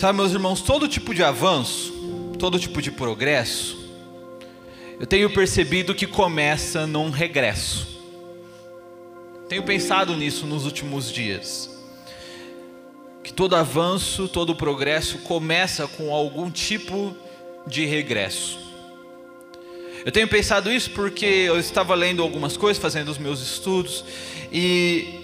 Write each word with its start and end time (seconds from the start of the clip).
Sabe, 0.00 0.16
meus 0.16 0.32
irmãos, 0.32 0.62
todo 0.62 0.88
tipo 0.88 1.12
de 1.12 1.22
avanço, 1.22 1.92
todo 2.38 2.58
tipo 2.58 2.80
de 2.80 2.90
progresso, 2.90 3.76
eu 4.98 5.06
tenho 5.06 5.28
percebido 5.28 5.94
que 5.94 6.06
começa 6.06 6.86
num 6.86 7.10
regresso. 7.10 7.86
Tenho 9.46 9.62
pensado 9.62 10.16
nisso 10.16 10.46
nos 10.46 10.64
últimos 10.64 11.12
dias. 11.12 11.68
Que 13.22 13.30
todo 13.30 13.54
avanço, 13.54 14.26
todo 14.26 14.56
progresso 14.56 15.18
começa 15.18 15.86
com 15.86 16.14
algum 16.14 16.50
tipo 16.50 17.14
de 17.66 17.84
regresso. 17.84 18.58
Eu 20.02 20.10
tenho 20.10 20.28
pensado 20.28 20.72
isso 20.72 20.92
porque 20.92 21.26
eu 21.26 21.60
estava 21.60 21.94
lendo 21.94 22.22
algumas 22.22 22.56
coisas, 22.56 22.82
fazendo 22.82 23.10
os 23.10 23.18
meus 23.18 23.42
estudos, 23.42 24.02
e 24.50 25.19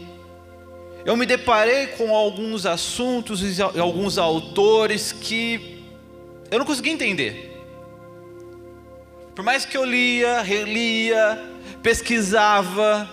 eu 1.06 1.16
me 1.16 1.24
deparei 1.24 1.86
com 1.86 2.12
alguns 2.12 2.66
assuntos 2.66 3.40
e 3.40 3.62
alguns 3.62 4.18
autores 4.18 5.12
que 5.12 5.80
eu 6.50 6.58
não 6.58 6.66
conseguia 6.66 6.92
entender. 6.92 7.64
Por 9.32 9.44
mais 9.44 9.64
que 9.64 9.76
eu 9.76 9.84
lia, 9.84 10.42
relia, 10.42 11.40
pesquisava, 11.80 13.08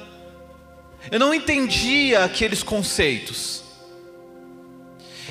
eu 1.12 1.20
não 1.20 1.36
entendia 1.36 2.24
aqueles 2.24 2.64
conceitos. 2.64 3.62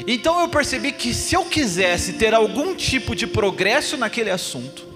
Então 0.07 0.39
eu 0.41 0.49
percebi 0.49 0.93
que 0.93 1.13
se 1.13 1.35
eu 1.35 1.45
quisesse 1.45 2.13
ter 2.13 2.33
algum 2.33 2.77
tipo 2.77 3.17
de 3.17 3.27
progresso 3.27 3.97
naquele 3.97 4.31
assunto, 4.31 4.87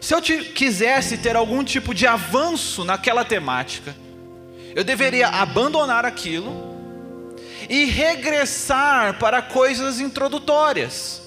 se 0.00 0.12
eu 0.12 0.20
quisesse 0.20 1.18
ter 1.18 1.36
algum 1.36 1.62
tipo 1.62 1.94
de 1.94 2.04
avanço 2.04 2.84
naquela 2.84 3.24
temática, 3.24 3.94
eu 4.78 4.84
deveria 4.84 5.26
abandonar 5.26 6.04
aquilo 6.04 6.54
e 7.68 7.86
regressar 7.86 9.18
para 9.18 9.42
coisas 9.42 9.98
introdutórias, 9.98 11.20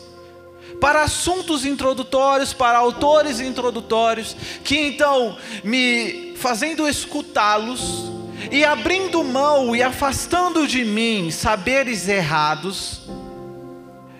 para 0.80 1.04
assuntos 1.04 1.66
introdutórios, 1.66 2.54
para 2.54 2.78
autores 2.78 3.42
introdutórios, 3.42 4.38
que 4.64 4.80
então 4.80 5.38
me 5.66 6.34
fazendo 6.38 6.88
escutá-los 6.88 8.10
e 8.50 8.64
abrindo 8.64 9.22
mão 9.22 9.76
e 9.76 9.84
afastando 9.84 10.66
de 10.66 10.86
mim 10.86 11.30
saberes 11.30 12.08
errados, 12.08 13.02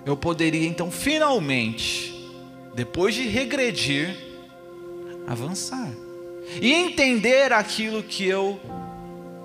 eu 0.06 0.18
poderia 0.18 0.68
então 0.68 0.92
finalmente, 0.92 2.30
depois 2.76 3.16
de 3.16 3.30
regredir, 3.30 4.14
avançar 5.26 5.90
e 6.62 6.74
entender 6.74 7.54
aquilo 7.54 8.04
que 8.04 8.26
eu 8.28 8.60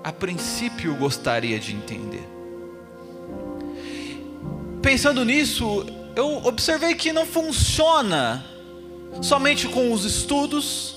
a 0.07 0.11
princípio 0.13 0.95
gostaria 0.95 1.59
de 1.59 1.75
entender. 1.75 2.25
Pensando 4.81 5.25
nisso, 5.25 5.85
eu 6.15 6.45
observei 6.45 6.95
que 6.95 7.11
não 7.11 7.25
funciona 7.25 8.45
somente 9.21 9.67
com 9.67 9.91
os 9.91 10.05
estudos, 10.05 10.95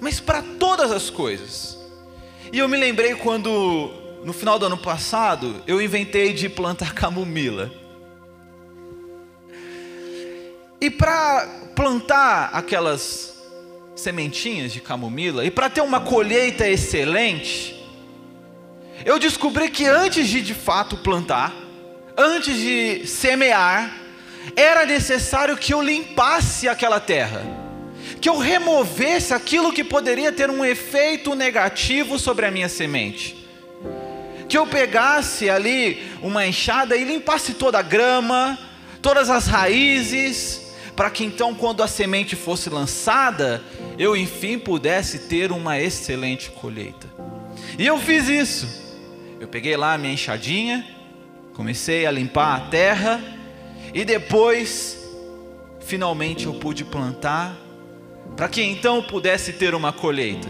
mas 0.00 0.18
para 0.18 0.42
todas 0.58 0.90
as 0.90 1.08
coisas. 1.08 1.78
E 2.52 2.58
eu 2.58 2.66
me 2.66 2.76
lembrei 2.76 3.14
quando, 3.14 3.92
no 4.24 4.32
final 4.32 4.58
do 4.58 4.66
ano 4.66 4.76
passado, 4.76 5.62
eu 5.64 5.80
inventei 5.80 6.32
de 6.32 6.48
plantar 6.48 6.94
camomila. 6.98 7.70
E 10.80 10.90
para 10.90 11.46
plantar 11.76 12.50
aquelas 12.52 13.40
sementinhas 13.94 14.72
de 14.72 14.80
camomila, 14.80 15.44
e 15.44 15.50
para 15.50 15.70
ter 15.70 15.80
uma 15.80 16.00
colheita 16.00 16.68
excelente, 16.68 17.81
eu 19.04 19.18
descobri 19.18 19.70
que 19.70 19.86
antes 19.86 20.28
de 20.28 20.40
de 20.40 20.54
fato 20.54 20.96
plantar, 20.96 21.52
antes 22.16 22.56
de 22.56 23.06
semear, 23.06 24.02
era 24.56 24.84
necessário 24.84 25.56
que 25.56 25.72
eu 25.72 25.82
limpasse 25.82 26.68
aquela 26.68 27.00
terra, 27.00 27.42
que 28.20 28.28
eu 28.28 28.38
removesse 28.38 29.32
aquilo 29.32 29.72
que 29.72 29.84
poderia 29.84 30.32
ter 30.32 30.50
um 30.50 30.64
efeito 30.64 31.34
negativo 31.34 32.18
sobre 32.18 32.46
a 32.46 32.50
minha 32.50 32.68
semente. 32.68 33.46
Que 34.48 34.58
eu 34.58 34.66
pegasse 34.66 35.48
ali 35.48 36.02
uma 36.20 36.46
enxada 36.46 36.96
e 36.96 37.04
limpasse 37.04 37.54
toda 37.54 37.78
a 37.78 37.82
grama, 37.82 38.58
todas 39.00 39.30
as 39.30 39.46
raízes, 39.46 40.74
para 40.94 41.10
que 41.10 41.24
então, 41.24 41.54
quando 41.54 41.82
a 41.82 41.88
semente 41.88 42.36
fosse 42.36 42.68
lançada, 42.68 43.62
eu 43.98 44.14
enfim 44.14 44.58
pudesse 44.58 45.20
ter 45.20 45.50
uma 45.50 45.80
excelente 45.80 46.50
colheita. 46.50 47.08
E 47.78 47.86
eu 47.86 47.98
fiz 47.98 48.28
isso. 48.28 48.81
Eu 49.42 49.48
peguei 49.48 49.76
lá 49.76 49.94
a 49.94 49.98
minha 49.98 50.14
enxadinha, 50.14 50.86
comecei 51.52 52.06
a 52.06 52.12
limpar 52.12 52.54
a 52.54 52.60
terra 52.60 53.20
e 53.92 54.04
depois, 54.04 54.96
finalmente, 55.80 56.46
eu 56.46 56.54
pude 56.54 56.84
plantar, 56.84 57.58
para 58.36 58.48
que 58.48 58.62
então 58.62 59.02
pudesse 59.02 59.52
ter 59.54 59.74
uma 59.74 59.92
colheita. 59.92 60.46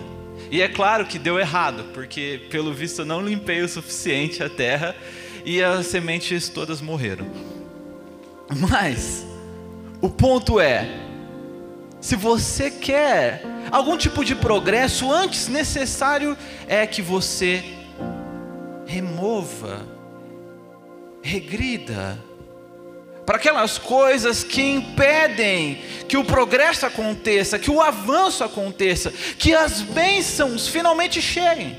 E 0.50 0.60
é 0.60 0.68
claro 0.68 1.06
que 1.06 1.18
deu 1.18 1.38
errado, 1.40 1.84
porque 1.94 2.42
pelo 2.50 2.70
visto 2.70 2.98
eu 2.98 3.06
não 3.06 3.22
limpei 3.22 3.62
o 3.62 3.68
suficiente 3.68 4.42
a 4.42 4.50
terra 4.50 4.94
e 5.42 5.62
as 5.62 5.86
sementes 5.86 6.50
todas 6.50 6.82
morreram. 6.82 7.26
Mas 8.54 9.24
o 10.02 10.10
ponto 10.10 10.60
é, 10.60 10.86
se 11.98 12.14
você 12.14 12.70
quer 12.70 13.42
algum 13.70 13.96
tipo 13.96 14.22
de 14.22 14.34
progresso, 14.34 15.10
antes 15.10 15.48
necessário 15.48 16.36
é 16.68 16.86
que 16.86 17.00
você 17.00 17.80
remova, 18.92 19.86
regrida, 21.22 22.22
para 23.24 23.36
aquelas 23.36 23.78
coisas 23.78 24.44
que 24.44 24.60
impedem 24.60 25.76
que 26.06 26.18
o 26.18 26.24
progresso 26.24 26.84
aconteça, 26.84 27.58
que 27.58 27.70
o 27.70 27.80
avanço 27.80 28.44
aconteça, 28.44 29.10
que 29.10 29.54
as 29.54 29.80
bênçãos 29.80 30.68
finalmente 30.68 31.22
cheguem. 31.22 31.78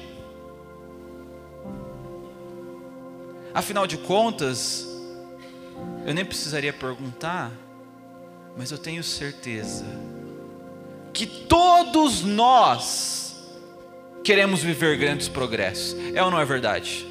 Afinal 3.53 3.85
de 3.85 3.97
contas, 3.99 4.87
eu 6.07 6.15
nem 6.15 6.25
precisaria 6.25 6.73
perguntar, 6.73 7.51
mas 8.57 8.71
eu 8.71 8.77
tenho 8.79 9.03
certeza 9.03 9.85
que 11.13 11.27
todos 11.27 12.23
nós 12.23 13.22
queremos 14.23 14.63
viver 14.63 14.97
grandes 14.97 15.27
progressos. 15.27 15.95
É 16.13 16.23
ou 16.23 16.31
não 16.31 16.39
é 16.39 16.45
verdade? 16.45 17.05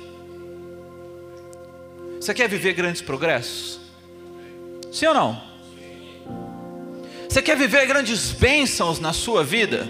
Você 2.21 2.33
quer 2.33 2.49
viver 2.49 2.73
grandes 2.73 3.03
progressos? 3.03 3.81
Sim 4.91 5.06
ou 5.06 5.15
não? 5.15 5.43
Você 7.28 7.43
quer 7.43 7.56
viver 7.56 7.87
grandes 7.87 8.31
bênçãos 8.33 9.00
na 9.00 9.12
sua 9.12 9.43
vida? 9.43 9.87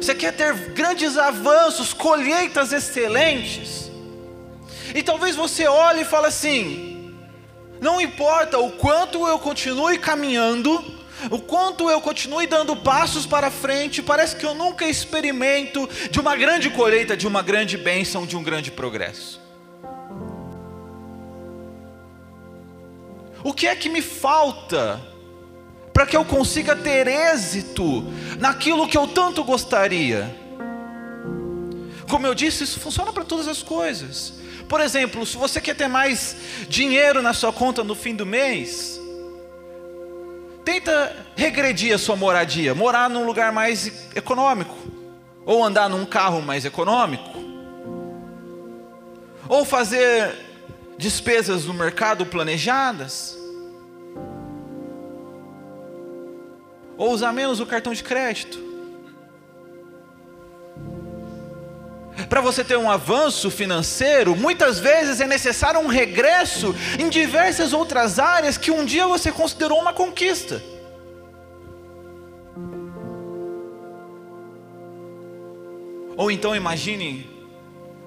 Você 0.00 0.14
quer 0.14 0.32
ter 0.32 0.54
grandes 0.70 1.16
avanços, 1.16 1.92
colheitas 1.92 2.72
excelentes? 2.72 3.90
E 4.94 5.02
talvez 5.02 5.34
você 5.36 5.66
olhe 5.66 6.02
e 6.02 6.04
fale 6.04 6.26
assim: 6.26 7.14
não 7.80 8.00
importa 8.00 8.58
o 8.58 8.72
quanto 8.72 9.26
eu 9.26 9.38
continue 9.38 9.98
caminhando, 9.98 10.95
o 11.30 11.38
quanto 11.40 11.90
eu 11.90 12.00
continue 12.00 12.46
dando 12.46 12.76
passos 12.76 13.26
para 13.26 13.50
frente, 13.50 14.02
parece 14.02 14.36
que 14.36 14.44
eu 14.44 14.54
nunca 14.54 14.86
experimento 14.86 15.88
de 16.10 16.20
uma 16.20 16.36
grande 16.36 16.70
colheita, 16.70 17.16
de 17.16 17.26
uma 17.26 17.42
grande 17.42 17.76
bênção, 17.76 18.26
de 18.26 18.36
um 18.36 18.42
grande 18.42 18.70
progresso. 18.70 19.40
O 23.42 23.52
que 23.52 23.66
é 23.66 23.76
que 23.76 23.88
me 23.88 24.02
falta 24.02 25.00
para 25.92 26.04
que 26.04 26.16
eu 26.16 26.24
consiga 26.24 26.76
ter 26.76 27.06
êxito 27.06 28.04
naquilo 28.38 28.88
que 28.88 28.98
eu 28.98 29.06
tanto 29.06 29.42
gostaria? 29.44 30.34
Como 32.08 32.26
eu 32.26 32.34
disse, 32.34 32.64
isso 32.64 32.78
funciona 32.78 33.12
para 33.12 33.24
todas 33.24 33.48
as 33.48 33.62
coisas. 33.62 34.34
Por 34.68 34.80
exemplo, 34.80 35.24
se 35.24 35.36
você 35.36 35.60
quer 35.60 35.74
ter 35.74 35.88
mais 35.88 36.36
dinheiro 36.68 37.22
na 37.22 37.32
sua 37.32 37.52
conta 37.52 37.84
no 37.84 37.94
fim 37.94 38.14
do 38.14 38.26
mês, 38.26 38.95
Tenta 40.66 41.14
regredir 41.36 41.94
a 41.94 41.98
sua 41.98 42.16
moradia, 42.16 42.74
morar 42.74 43.08
num 43.08 43.24
lugar 43.24 43.52
mais 43.52 44.10
econômico, 44.16 44.76
ou 45.44 45.62
andar 45.62 45.88
num 45.88 46.04
carro 46.04 46.42
mais 46.42 46.64
econômico, 46.64 47.30
ou 49.48 49.64
fazer 49.64 50.34
despesas 50.98 51.66
no 51.66 51.72
mercado 51.72 52.26
planejadas, 52.26 53.38
ou 56.98 57.12
usar 57.12 57.32
menos 57.32 57.60
o 57.60 57.66
cartão 57.66 57.92
de 57.92 58.02
crédito. 58.02 58.65
Para 62.28 62.40
você 62.40 62.64
ter 62.64 62.76
um 62.76 62.90
avanço 62.90 63.50
financeiro, 63.50 64.34
muitas 64.34 64.78
vezes 64.78 65.20
é 65.20 65.26
necessário 65.26 65.78
um 65.80 65.86
regresso 65.86 66.74
em 66.98 67.08
diversas 67.08 67.72
outras 67.72 68.18
áreas 68.18 68.56
que 68.56 68.70
um 68.70 68.84
dia 68.84 69.06
você 69.06 69.30
considerou 69.30 69.78
uma 69.78 69.92
conquista. 69.92 70.62
Ou 76.16 76.30
então 76.30 76.56
imagine 76.56 77.28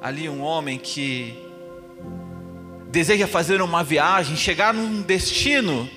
ali 0.01 0.27
um 0.27 0.41
homem 0.41 0.79
que 0.79 1.37
deseja 2.89 3.27
fazer 3.27 3.61
uma 3.61 3.83
viagem, 3.83 4.35
chegar 4.35 4.73
num 4.73 5.03
destino, 5.03 5.87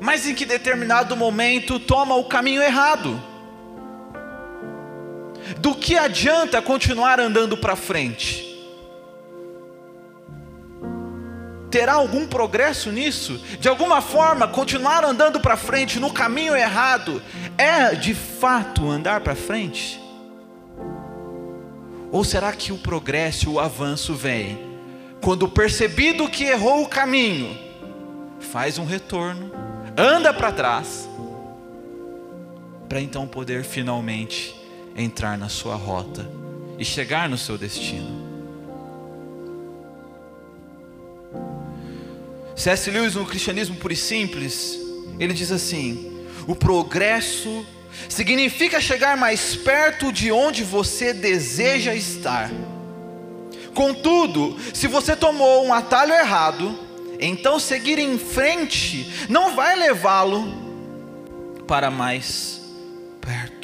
mas 0.00 0.26
em 0.26 0.34
que 0.34 0.46
determinado 0.46 1.14
momento 1.14 1.78
toma 1.78 2.14
o 2.16 2.24
caminho 2.24 2.62
errado. 2.62 3.22
Do 5.58 5.74
que 5.74 5.96
adianta 5.96 6.60
continuar 6.60 7.18
andando 7.18 7.56
para 7.56 7.76
frente? 7.76 8.44
Terá 11.70 11.94
algum 11.94 12.26
progresso 12.26 12.90
nisso? 12.92 13.38
De 13.58 13.68
alguma 13.68 14.00
forma, 14.00 14.46
continuar 14.46 15.04
andando 15.04 15.40
para 15.40 15.56
frente 15.56 15.98
no 15.98 16.12
caminho 16.12 16.54
errado 16.54 17.22
é 17.58 17.94
de 17.94 18.14
fato 18.14 18.88
andar 18.88 19.20
para 19.20 19.34
frente? 19.34 20.00
Ou 22.12 22.24
será 22.24 22.52
que 22.52 22.72
o 22.72 22.78
progresso, 22.78 23.52
o 23.52 23.60
avanço 23.60 24.14
vem 24.14 24.76
quando 25.20 25.48
percebido 25.48 26.28
que 26.28 26.44
errou 26.44 26.82
o 26.82 26.88
caminho, 26.88 27.58
faz 28.38 28.78
um 28.78 28.84
retorno, 28.84 29.50
anda 29.96 30.32
para 30.32 30.52
trás, 30.52 31.08
para 32.88 33.00
então 33.00 33.26
poder 33.26 33.64
finalmente 33.64 34.65
entrar 34.96 35.36
na 35.36 35.48
sua 35.48 35.74
rota 35.74 36.28
e 36.78 36.84
chegar 36.84 37.28
no 37.28 37.36
seu 37.36 37.58
destino? 37.58 38.26
C.S. 42.56 42.90
Lewis, 42.90 43.14
no 43.14 43.26
Cristianismo 43.26 43.76
Puro 43.76 43.92
e 43.92 43.96
Simples, 43.96 44.78
ele 45.18 45.34
diz 45.34 45.52
assim: 45.52 46.26
o 46.46 46.54
progresso 46.54 47.66
significa 48.08 48.80
chegar 48.80 49.16
mais 49.16 49.54
perto 49.54 50.12
de 50.12 50.30
onde 50.32 50.64
você 50.64 51.12
deseja 51.12 51.94
estar. 51.94 52.50
Contudo, 53.74 54.56
se 54.72 54.86
você 54.86 55.14
tomou 55.14 55.66
um 55.66 55.74
atalho 55.74 56.12
errado, 56.14 56.78
então 57.20 57.58
seguir 57.58 57.98
em 57.98 58.18
frente 58.18 59.26
não 59.28 59.54
vai 59.54 59.76
levá-lo 59.76 60.66
para 61.66 61.90
mais 61.90 62.62
perto. 63.20 63.55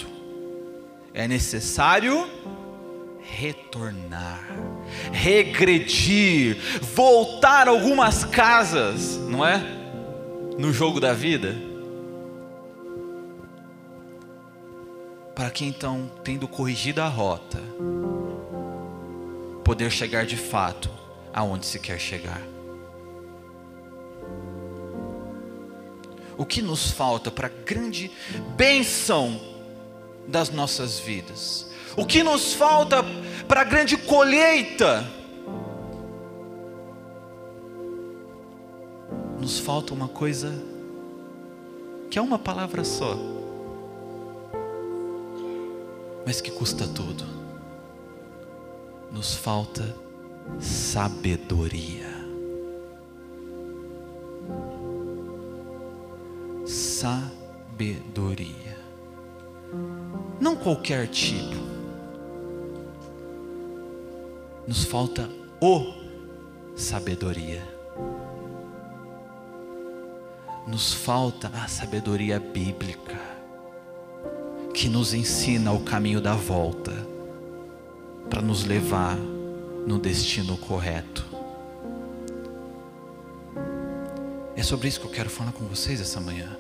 É 1.14 1.28
necessário 1.28 2.28
retornar, 3.20 4.44
regredir, 5.12 6.56
voltar 6.94 7.68
algumas 7.68 8.24
casas, 8.24 9.16
não 9.28 9.46
é? 9.46 9.58
No 10.58 10.72
jogo 10.72 11.00
da 11.00 11.12
vida. 11.12 11.56
Para 15.34 15.50
que 15.50 15.64
então, 15.64 16.10
tendo 16.22 16.46
corrigido 16.46 17.00
a 17.00 17.08
rota, 17.08 17.60
poder 19.64 19.90
chegar 19.90 20.26
de 20.26 20.36
fato 20.36 20.90
aonde 21.32 21.66
se 21.66 21.78
quer 21.78 21.98
chegar. 21.98 22.42
O 26.36 26.44
que 26.44 26.60
nos 26.60 26.90
falta 26.90 27.30
para 27.30 27.46
a 27.46 27.64
grande 27.64 28.10
bênção 28.56 29.51
das 30.26 30.50
nossas 30.50 30.98
vidas? 30.98 31.70
O 31.96 32.06
que 32.06 32.22
nos 32.22 32.54
falta 32.54 33.04
para 33.46 33.60
a 33.62 33.64
grande 33.64 33.96
colheita? 33.96 35.06
Nos 39.38 39.58
falta 39.58 39.92
uma 39.92 40.08
coisa 40.08 40.52
que 42.08 42.18
é 42.18 42.22
uma 42.22 42.38
palavra 42.38 42.84
só, 42.84 43.16
mas 46.24 46.40
que 46.40 46.50
custa 46.50 46.86
tudo. 46.86 47.24
Nos 49.10 49.34
falta 49.34 49.94
sabedoria. 50.58 52.12
Sabedoria. 56.64 58.61
Qualquer 60.62 61.08
tipo 61.08 61.56
nos 64.66 64.84
falta 64.84 65.28
o 65.60 65.92
sabedoria. 66.76 67.62
Nos 70.66 70.94
falta 70.94 71.48
a 71.48 71.66
sabedoria 71.66 72.38
bíblica, 72.38 73.20
que 74.72 74.88
nos 74.88 75.12
ensina 75.12 75.72
o 75.72 75.80
caminho 75.80 76.20
da 76.20 76.34
volta, 76.34 76.92
para 78.30 78.40
nos 78.40 78.64
levar 78.64 79.16
no 79.16 79.98
destino 79.98 80.56
correto. 80.56 81.26
É 84.54 84.62
sobre 84.62 84.86
isso 84.86 85.00
que 85.00 85.06
eu 85.06 85.10
quero 85.10 85.28
falar 85.28 85.50
com 85.52 85.66
vocês 85.66 86.00
essa 86.00 86.20
manhã. 86.20 86.56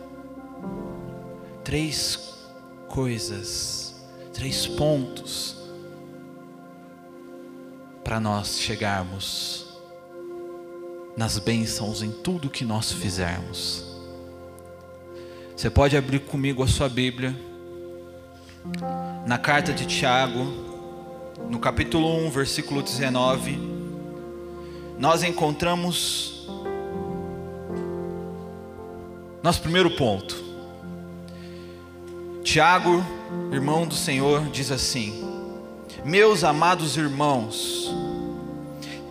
Três 1.62 2.32
coisas, 2.88 3.81
três 4.32 4.66
pontos 4.66 5.56
para 8.02 8.18
nós 8.18 8.58
chegarmos 8.58 9.66
nas 11.16 11.38
bênçãos 11.38 12.02
em 12.02 12.10
tudo 12.10 12.50
que 12.50 12.64
nós 12.64 12.92
fizermos. 12.92 13.84
Você 15.56 15.70
pode 15.70 15.96
abrir 15.96 16.20
comigo 16.20 16.62
a 16.62 16.66
sua 16.66 16.88
Bíblia, 16.88 17.36
na 19.26 19.38
carta 19.38 19.72
de 19.72 19.86
Tiago, 19.86 20.44
no 21.48 21.58
capítulo 21.58 22.08
1, 22.26 22.30
versículo 22.30 22.82
19, 22.82 23.58
nós 24.98 25.22
encontramos 25.22 26.48
nosso 29.42 29.60
primeiro 29.60 29.90
ponto. 29.90 30.51
Tiago, 32.42 33.04
irmão 33.52 33.86
do 33.86 33.94
Senhor, 33.94 34.44
diz 34.50 34.70
assim: 34.70 35.24
Meus 36.04 36.42
amados 36.42 36.96
irmãos, 36.96 37.92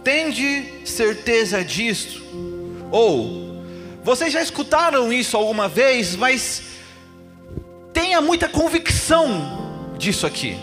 tende 0.03 0.85
certeza 0.85 1.63
disto, 1.63 2.21
ou 2.91 3.63
vocês 4.03 4.33
já 4.33 4.41
escutaram 4.41 5.13
isso 5.13 5.37
alguma 5.37 5.69
vez, 5.69 6.15
mas 6.15 6.63
tenha 7.93 8.19
muita 8.19 8.49
convicção 8.49 9.93
disso 9.97 10.27
aqui. 10.27 10.57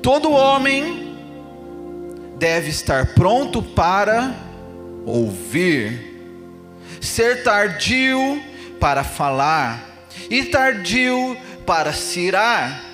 Todo 0.00 0.30
homem 0.30 1.16
deve 2.38 2.70
estar 2.70 3.14
pronto 3.14 3.62
para 3.62 4.34
ouvir, 5.04 6.16
ser 7.00 7.42
tardio 7.42 8.40
para 8.78 9.02
falar 9.04 9.88
e 10.30 10.44
tardio 10.44 11.36
para 11.66 11.92
cirar, 11.92 12.84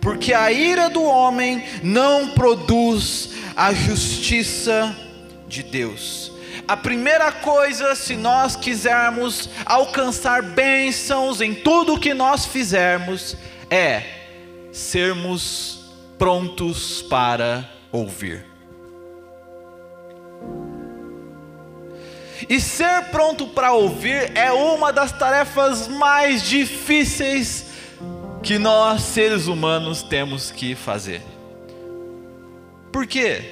porque 0.00 0.32
a 0.32 0.50
ira 0.52 0.88
do 0.88 1.02
homem 1.02 1.62
não 1.82 2.30
produz 2.30 3.30
a 3.56 3.72
justiça 3.72 4.96
de 5.46 5.62
Deus. 5.62 6.32
A 6.66 6.76
primeira 6.76 7.32
coisa, 7.32 7.94
se 7.94 8.14
nós 8.14 8.54
quisermos 8.54 9.48
alcançar 9.64 10.42
bênçãos 10.42 11.40
em 11.40 11.54
tudo 11.54 11.98
que 11.98 12.12
nós 12.12 12.44
fizermos, 12.44 13.36
é 13.70 14.02
sermos 14.70 15.94
prontos 16.18 17.02
para 17.02 17.68
ouvir. 17.90 18.47
E 22.46 22.60
ser 22.60 23.04
pronto 23.10 23.46
para 23.48 23.72
ouvir 23.72 24.30
é 24.36 24.52
uma 24.52 24.92
das 24.92 25.10
tarefas 25.12 25.88
mais 25.88 26.42
difíceis 26.42 27.66
que 28.42 28.58
nós, 28.58 29.02
seres 29.02 29.46
humanos, 29.46 30.02
temos 30.02 30.50
que 30.50 30.74
fazer. 30.74 31.22
Por 32.92 33.06
quê? 33.06 33.42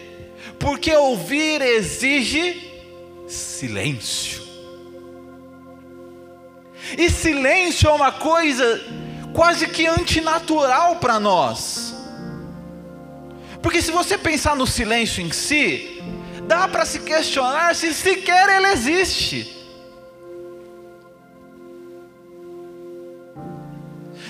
Porque 0.59 0.95
ouvir 0.95 1.61
exige 1.63 2.73
silêncio. 3.27 4.43
E 6.97 7.11
silêncio 7.11 7.89
é 7.89 7.93
uma 7.93 8.13
coisa 8.13 8.81
quase 9.33 9.67
que 9.67 9.87
antinatural 9.87 10.97
para 10.97 11.19
nós. 11.19 11.95
Porque 13.61 13.83
se 13.83 13.91
você 13.91 14.17
pensar 14.17 14.55
no 14.55 14.67
silêncio 14.67 15.21
em 15.21 15.33
si, 15.33 16.01
dá 16.47 16.69
para 16.69 16.85
se 16.85 17.01
questionar 17.01 17.75
se 17.75 17.93
sequer 17.93 18.49
ele 18.49 18.69
existe. 18.69 19.55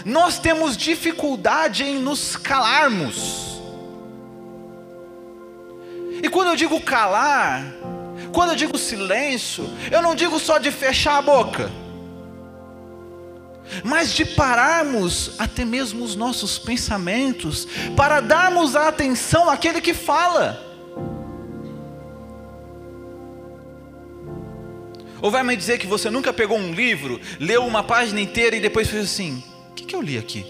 Nós 0.05 0.39
temos 0.39 0.77
dificuldade 0.77 1.83
em 1.83 1.99
nos 1.99 2.37
calarmos. 2.37 3.61
E 6.23 6.29
quando 6.29 6.49
eu 6.49 6.57
digo 6.57 6.81
calar, 6.81 7.63
quando 8.33 8.51
eu 8.51 8.57
digo 8.57 8.79
silêncio, 8.79 9.69
eu 9.91 10.01
não 10.01 10.15
digo 10.15 10.39
só 10.39 10.59
de 10.59 10.71
fechar 10.71 11.19
a 11.19 11.23
boca, 11.23 11.71
mas 13.85 14.13
de 14.13 14.25
pararmos 14.25 15.33
até 15.39 15.65
mesmo 15.65 16.05
os 16.05 16.15
nossos 16.15 16.59
pensamentos, 16.59 17.67
para 17.97 18.21
darmos 18.21 18.77
a 18.77 18.89
atenção 18.89 19.51
àquele 19.51 19.81
que 19.81 19.93
fala. 19.93 20.66
Ou 25.27 25.31
vai 25.33 25.43
me 25.43 25.57
dizer 25.57 25.77
que 25.79 25.89
você 25.89 26.09
nunca 26.09 26.33
pegou 26.33 26.57
um 26.57 26.73
livro, 26.73 27.21
leu 27.41 27.67
uma 27.67 27.83
página 27.83 28.21
inteira 28.21 28.55
e 28.55 28.61
depois 28.61 28.89
fez 28.89 29.07
assim: 29.07 29.43
o 29.71 29.75
que, 29.75 29.85
que 29.85 29.97
eu 29.97 30.01
li 30.01 30.17
aqui? 30.17 30.47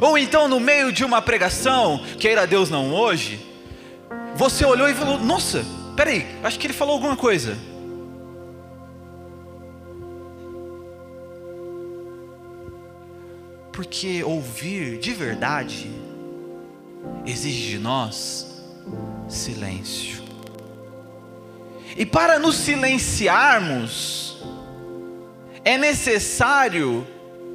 Ou 0.00 0.16
então, 0.16 0.46
no 0.46 0.60
meio 0.60 0.92
de 0.92 1.04
uma 1.04 1.20
pregação, 1.20 2.00
queira 2.20 2.46
Deus 2.46 2.70
não 2.70 2.94
hoje, 2.94 3.44
você 4.36 4.64
olhou 4.64 4.88
e 4.88 4.94
falou: 4.94 5.18
Nossa, 5.18 5.66
peraí, 5.96 6.24
acho 6.44 6.56
que 6.56 6.68
ele 6.68 6.72
falou 6.72 6.94
alguma 6.94 7.16
coisa. 7.16 7.58
Porque 13.72 14.22
ouvir 14.22 14.98
de 14.98 15.12
verdade 15.12 15.90
exige 17.26 17.70
de 17.70 17.78
nós 17.80 18.62
silêncio. 19.28 20.23
E 21.96 22.04
para 22.04 22.38
nos 22.38 22.56
silenciarmos, 22.56 24.36
é 25.64 25.78
necessário 25.78 27.06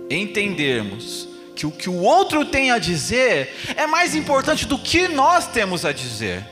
entendermos 0.09 1.27
que 1.55 1.65
o 1.65 1.71
que 1.71 1.89
o 1.89 2.01
outro 2.01 2.45
tem 2.45 2.71
a 2.71 2.79
dizer 2.79 3.53
é 3.75 3.85
mais 3.85 4.15
importante 4.15 4.65
do 4.65 4.79
que 4.79 5.07
nós 5.09 5.47
temos 5.47 5.83
a 5.85 5.91
dizer. 5.91 6.45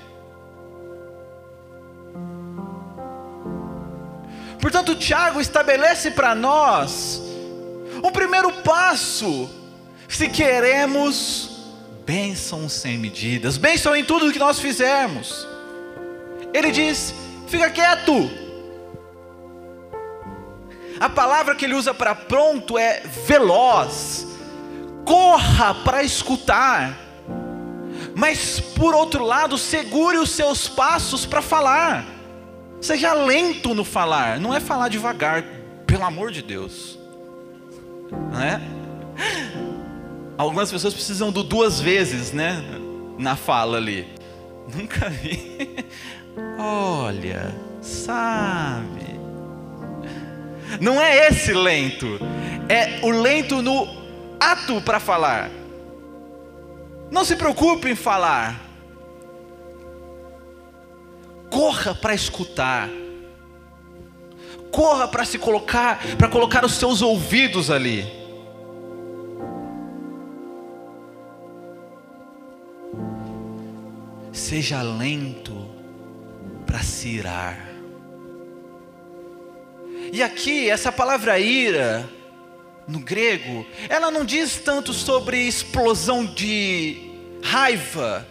Portanto, 4.59 4.95
Tiago 4.95 5.39
estabelece 5.39 6.11
para 6.11 6.35
nós 6.35 7.21
um 8.03 8.11
primeiro 8.11 8.51
passo, 8.51 9.49
se 10.09 10.27
queremos 10.27 11.57
bênção 12.05 12.67
sem 12.67 12.97
medidas, 12.97 13.57
bênção 13.57 13.95
em 13.95 14.03
tudo 14.03 14.31
que 14.31 14.39
nós 14.39 14.59
fizermos. 14.59 15.47
Ele 16.53 16.69
diz: 16.69 17.13
fica 17.47 17.69
quieto. 17.69 18.29
A 20.99 21.09
palavra 21.09 21.55
que 21.55 21.65
ele 21.65 21.75
usa 21.75 21.93
para 21.93 22.15
pronto 22.15 22.77
é 22.77 23.01
veloz, 23.25 24.27
corra 25.05 25.75
para 25.75 26.03
escutar, 26.03 26.97
mas 28.15 28.59
por 28.59 28.95
outro 28.95 29.23
lado, 29.23 29.57
segure 29.57 30.17
os 30.17 30.31
seus 30.31 30.67
passos 30.67 31.25
para 31.25 31.41
falar. 31.41 32.05
Seja 32.81 33.13
lento 33.13 33.73
no 33.73 33.83
falar, 33.83 34.39
não 34.39 34.53
é 34.53 34.59
falar 34.59 34.89
devagar, 34.89 35.43
pelo 35.85 36.03
amor 36.03 36.31
de 36.31 36.41
Deus. 36.41 36.97
Não 38.31 38.41
é? 38.41 38.61
Algumas 40.37 40.71
pessoas 40.71 40.93
precisam 40.93 41.31
do 41.31 41.43
duas 41.43 41.79
vezes, 41.79 42.31
né? 42.31 42.63
Na 43.17 43.35
fala 43.35 43.77
ali. 43.77 44.07
Nunca 44.73 45.09
vi. 45.09 45.85
Olha, 46.57 47.53
sabe. 47.81 49.19
Não 50.81 51.01
é 51.01 51.27
esse 51.27 51.53
lento, 51.53 52.19
é 52.67 52.99
o 53.05 53.09
lento 53.09 53.61
no 53.61 53.87
ato 54.39 54.81
para 54.81 54.99
falar. 54.99 55.49
Não 57.11 57.23
se 57.23 57.35
preocupe 57.35 57.89
em 57.89 57.95
falar. 57.95 58.59
Corra 61.49 61.95
para 61.95 62.13
escutar. 62.13 62.89
Corra 64.71 65.07
para 65.07 65.25
se 65.25 65.39
colocar, 65.39 65.99
para 66.17 66.27
colocar 66.27 66.65
os 66.65 66.73
seus 66.73 67.01
ouvidos 67.01 67.71
ali. 67.71 68.05
Seja 74.31 74.81
lento 74.81 75.76
para 76.67 76.83
se 76.83 77.07
irar. 77.07 77.57
E 80.11 80.21
aqui, 80.21 80.69
essa 80.69 80.91
palavra 80.91 81.39
ira, 81.39 82.07
no 82.87 82.99
grego, 82.99 83.65
ela 83.89 84.11
não 84.11 84.23
diz 84.23 84.57
tanto 84.57 84.93
sobre 84.93 85.47
explosão 85.47 86.25
de 86.25 87.11
raiva, 87.41 88.27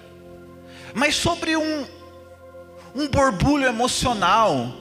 mas 0.95 1.17
sobre 1.17 1.57
um, 1.57 1.87
um 2.95 3.09
borbulho 3.09 3.67
emocional. 3.67 4.73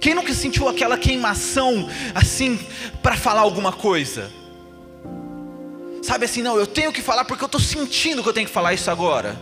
Quem 0.00 0.14
nunca 0.14 0.32
sentiu 0.32 0.68
aquela 0.68 0.96
queimação 0.96 1.88
assim 2.14 2.58
para 3.02 3.16
falar 3.16 3.40
alguma 3.40 3.72
coisa? 3.72 4.30
Sabe 6.02 6.24
assim, 6.24 6.42
não, 6.42 6.56
eu 6.56 6.66
tenho 6.66 6.92
que 6.92 7.02
falar 7.02 7.24
porque 7.24 7.42
eu 7.42 7.46
estou 7.46 7.60
sentindo 7.60 8.22
que 8.22 8.28
eu 8.28 8.32
tenho 8.32 8.46
que 8.46 8.52
falar 8.52 8.72
isso 8.72 8.90
agora. 8.90 9.36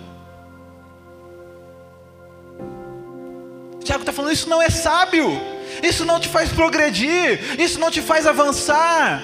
Tiago 3.87 4.03
está 4.03 4.13
falando, 4.13 4.33
isso 4.33 4.49
não 4.49 4.61
é 4.61 4.69
sábio, 4.69 5.41
isso 5.81 6.05
não 6.05 6.19
te 6.19 6.29
faz 6.29 6.51
progredir, 6.51 7.61
isso 7.61 7.79
não 7.79 7.89
te 7.89 8.03
faz 8.03 8.27
avançar, 8.27 9.23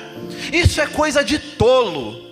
isso 0.52 0.80
é 0.80 0.86
coisa 0.86 1.24
de 1.24 1.38
tolo. 1.38 2.22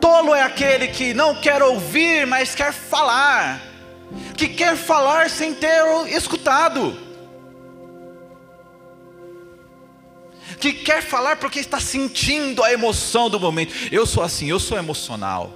Tolo 0.00 0.34
é 0.34 0.42
aquele 0.42 0.88
que 0.88 1.12
não 1.12 1.34
quer 1.34 1.62
ouvir, 1.62 2.26
mas 2.26 2.54
quer 2.54 2.72
falar, 2.72 3.60
que 4.36 4.48
quer 4.48 4.74
falar 4.74 5.28
sem 5.28 5.52
ter 5.52 5.84
escutado, 6.08 6.96
que 10.58 10.72
quer 10.72 11.02
falar 11.02 11.36
porque 11.36 11.58
está 11.58 11.78
sentindo 11.78 12.64
a 12.64 12.72
emoção 12.72 13.28
do 13.28 13.38
momento. 13.38 13.74
Eu 13.92 14.06
sou 14.06 14.22
assim, 14.22 14.48
eu 14.48 14.58
sou 14.58 14.78
emocional, 14.78 15.52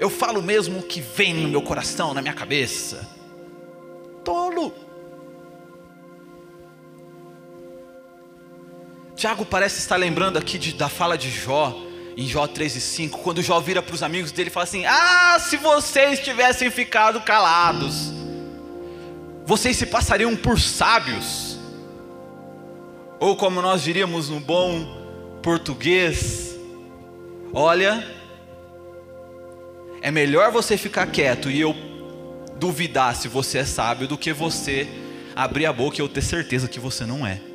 eu 0.00 0.10
falo 0.10 0.42
mesmo 0.42 0.80
o 0.80 0.82
que 0.82 1.00
vem 1.00 1.32
no 1.32 1.48
meu 1.48 1.62
coração, 1.62 2.12
na 2.12 2.20
minha 2.20 2.34
cabeça. 2.34 3.08
Tolo. 4.24 4.83
Tiago 9.24 9.46
parece 9.46 9.78
estar 9.78 9.96
lembrando 9.96 10.36
aqui 10.36 10.58
de, 10.58 10.74
da 10.74 10.86
fala 10.86 11.16
de 11.16 11.30
Jó, 11.30 11.74
em 12.14 12.26
Jó 12.26 12.46
3 12.46 12.76
e 12.76 12.80
5, 12.82 13.20
quando 13.20 13.40
Jó 13.40 13.58
vira 13.58 13.80
para 13.80 13.94
os 13.94 14.02
amigos 14.02 14.30
dele 14.30 14.50
e 14.50 14.52
fala 14.52 14.64
assim: 14.64 14.84
Ah, 14.84 15.38
se 15.40 15.56
vocês 15.56 16.20
tivessem 16.20 16.70
ficado 16.70 17.22
calados, 17.22 18.12
vocês 19.46 19.78
se 19.78 19.86
passariam 19.86 20.36
por 20.36 20.60
sábios, 20.60 21.58
ou 23.18 23.34
como 23.34 23.62
nós 23.62 23.82
diríamos 23.82 24.28
no 24.28 24.40
bom 24.40 24.86
português, 25.42 26.54
olha, 27.50 28.06
é 30.02 30.10
melhor 30.10 30.52
você 30.52 30.76
ficar 30.76 31.06
quieto 31.06 31.50
e 31.50 31.62
eu 31.62 31.74
duvidar 32.56 33.16
se 33.16 33.26
você 33.26 33.60
é 33.60 33.64
sábio 33.64 34.06
do 34.06 34.18
que 34.18 34.34
você 34.34 34.86
abrir 35.34 35.64
a 35.64 35.72
boca 35.72 35.96
e 35.96 36.00
eu 36.02 36.10
ter 36.10 36.20
certeza 36.20 36.68
que 36.68 36.78
você 36.78 37.06
não 37.06 37.26
é. 37.26 37.53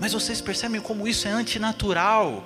Mas 0.00 0.12
vocês 0.12 0.40
percebem 0.40 0.80
como 0.80 1.06
isso 1.08 1.26
é 1.26 1.30
antinatural. 1.30 2.44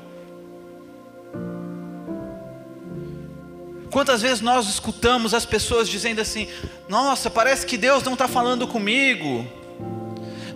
Quantas 3.91 4.23
vezes 4.23 4.41
nós 4.41 4.69
escutamos 4.69 5.35
as 5.35 5.45
pessoas 5.45 5.89
dizendo 5.89 6.21
assim: 6.21 6.49
Nossa, 6.89 7.29
parece 7.29 7.67
que 7.67 7.77
Deus 7.77 8.03
não 8.03 8.13
está 8.13 8.29
falando 8.29 8.69
comigo. 8.69 9.47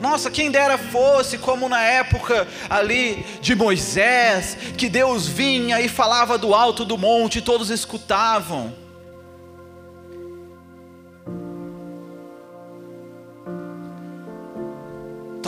Nossa, 0.01 0.31
quem 0.31 0.51
dera 0.51 0.77
fosse 0.77 1.39
como 1.39 1.69
na 1.69 1.81
época 1.81 2.47
ali 2.69 3.25
de 3.41 3.55
Moisés, 3.55 4.57
que 4.77 4.89
Deus 4.89 5.27
vinha 5.27 5.81
e 5.81 5.89
falava 5.89 6.37
do 6.37 6.55
alto 6.55 6.85
do 6.85 6.99
monte 6.99 7.39
e 7.39 7.43
todos 7.43 7.71
escutavam. 7.71 8.84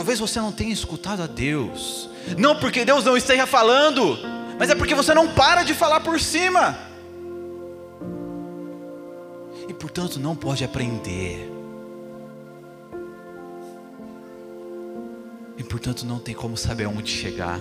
Talvez 0.07 0.21
você 0.21 0.39
não 0.39 0.53
tenha 0.53 0.71
escutado 0.71 1.21
a 1.21 1.27
Deus, 1.27 2.09
não 2.37 2.57
porque 2.57 2.85
Deus 2.85 3.03
não 3.03 3.17
esteja 3.17 3.45
falando, 3.45 4.17
mas 4.57 4.69
é 4.69 4.75
porque 4.75 4.95
você 4.95 5.13
não 5.13 5.27
para 5.27 5.63
de 5.63 5.73
falar 5.73 5.99
por 5.99 6.17
cima, 6.17 6.79
e 9.67 9.73
portanto 9.73 10.17
não 10.17 10.33
pode 10.33 10.63
aprender, 10.63 11.51
e 15.57 15.63
portanto 15.65 16.05
não 16.05 16.19
tem 16.19 16.33
como 16.33 16.55
saber 16.55 16.85
onde 16.85 17.11
chegar. 17.11 17.59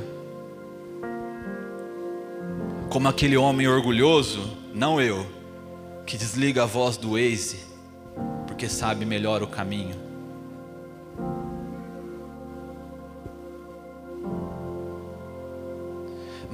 Como 2.88 3.08
aquele 3.08 3.36
homem 3.36 3.66
orgulhoso, 3.66 4.56
não 4.72 5.00
eu, 5.00 5.26
que 6.06 6.16
desliga 6.16 6.62
a 6.62 6.66
voz 6.66 6.96
do 6.96 7.14
Waze, 7.14 7.58
porque 8.46 8.68
sabe 8.68 9.04
melhor 9.04 9.42
o 9.42 9.48
caminho. 9.48 10.05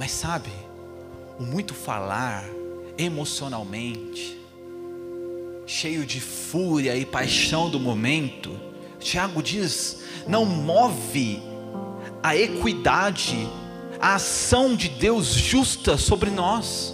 Mas 0.03 0.11
sabe, 0.11 0.51
o 1.39 1.43
muito 1.43 1.73
falar 1.73 2.43
emocionalmente, 2.97 4.37
cheio 5.65 6.05
de 6.05 6.19
fúria 6.19 6.93
e 6.97 7.05
paixão 7.05 7.69
do 7.69 7.79
momento, 7.79 8.51
Tiago 8.99 9.41
diz, 9.41 10.01
não 10.27 10.43
move 10.43 11.41
a 12.21 12.35
equidade, 12.35 13.47
a 13.97 14.15
ação 14.15 14.75
de 14.75 14.89
Deus 14.89 15.27
justa 15.27 15.95
sobre 15.95 16.29
nós. 16.29 16.93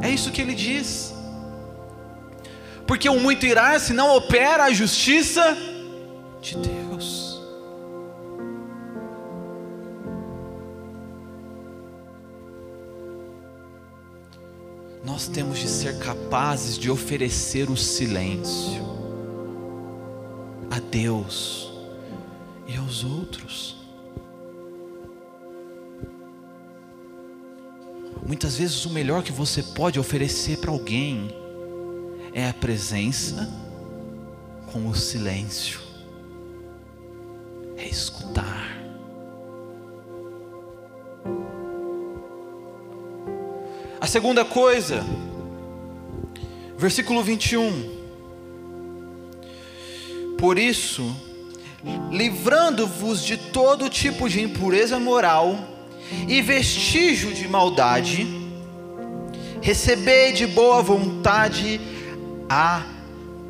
É 0.00 0.08
isso 0.08 0.32
que 0.32 0.40
ele 0.40 0.54
diz. 0.54 1.12
Porque 2.86 3.06
o 3.10 3.20
muito 3.20 3.44
irá 3.44 3.78
se 3.78 3.92
não 3.92 4.16
opera 4.16 4.64
a 4.64 4.72
justiça 4.72 5.54
de 6.40 6.56
Deus. 6.56 7.27
Temos 15.32 15.58
de 15.60 15.68
ser 15.68 15.98
capazes 16.00 16.76
de 16.76 16.90
oferecer 16.90 17.70
o 17.70 17.76
silêncio 17.76 18.82
a 20.70 20.80
Deus 20.80 21.70
e 22.66 22.76
aos 22.76 23.04
outros. 23.04 23.76
Muitas 28.26 28.56
vezes 28.58 28.84
o 28.84 28.90
melhor 28.90 29.22
que 29.22 29.32
você 29.32 29.62
pode 29.62 30.00
oferecer 30.00 30.58
para 30.58 30.70
alguém 30.70 31.30
é 32.32 32.48
a 32.48 32.52
presença 32.52 33.48
com 34.72 34.86
o 34.88 34.94
silêncio, 34.94 35.80
é 37.76 37.86
escutar. 37.86 38.76
A 44.00 44.06
segunda 44.06 44.44
coisa, 44.44 45.04
versículo 46.78 47.22
21. 47.22 47.98
Por 50.38 50.58
isso, 50.58 51.14
livrando-vos 52.10 53.24
de 53.24 53.36
todo 53.36 53.90
tipo 53.90 54.28
de 54.28 54.40
impureza 54.40 54.98
moral 55.00 55.58
e 56.28 56.40
vestígio 56.40 57.34
de 57.34 57.48
maldade, 57.48 58.26
recebei 59.60 60.32
de 60.32 60.46
boa 60.46 60.80
vontade 60.80 61.80
a 62.48 62.82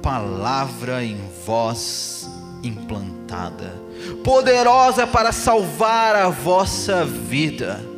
palavra 0.03 1.05
em 1.05 1.21
vós 1.45 2.29
implantada, 2.63 3.75
poderosa 4.25 5.07
para 5.07 5.31
salvar 5.31 6.17
a 6.17 6.29
vossa 6.31 7.05
vida. 7.05 7.98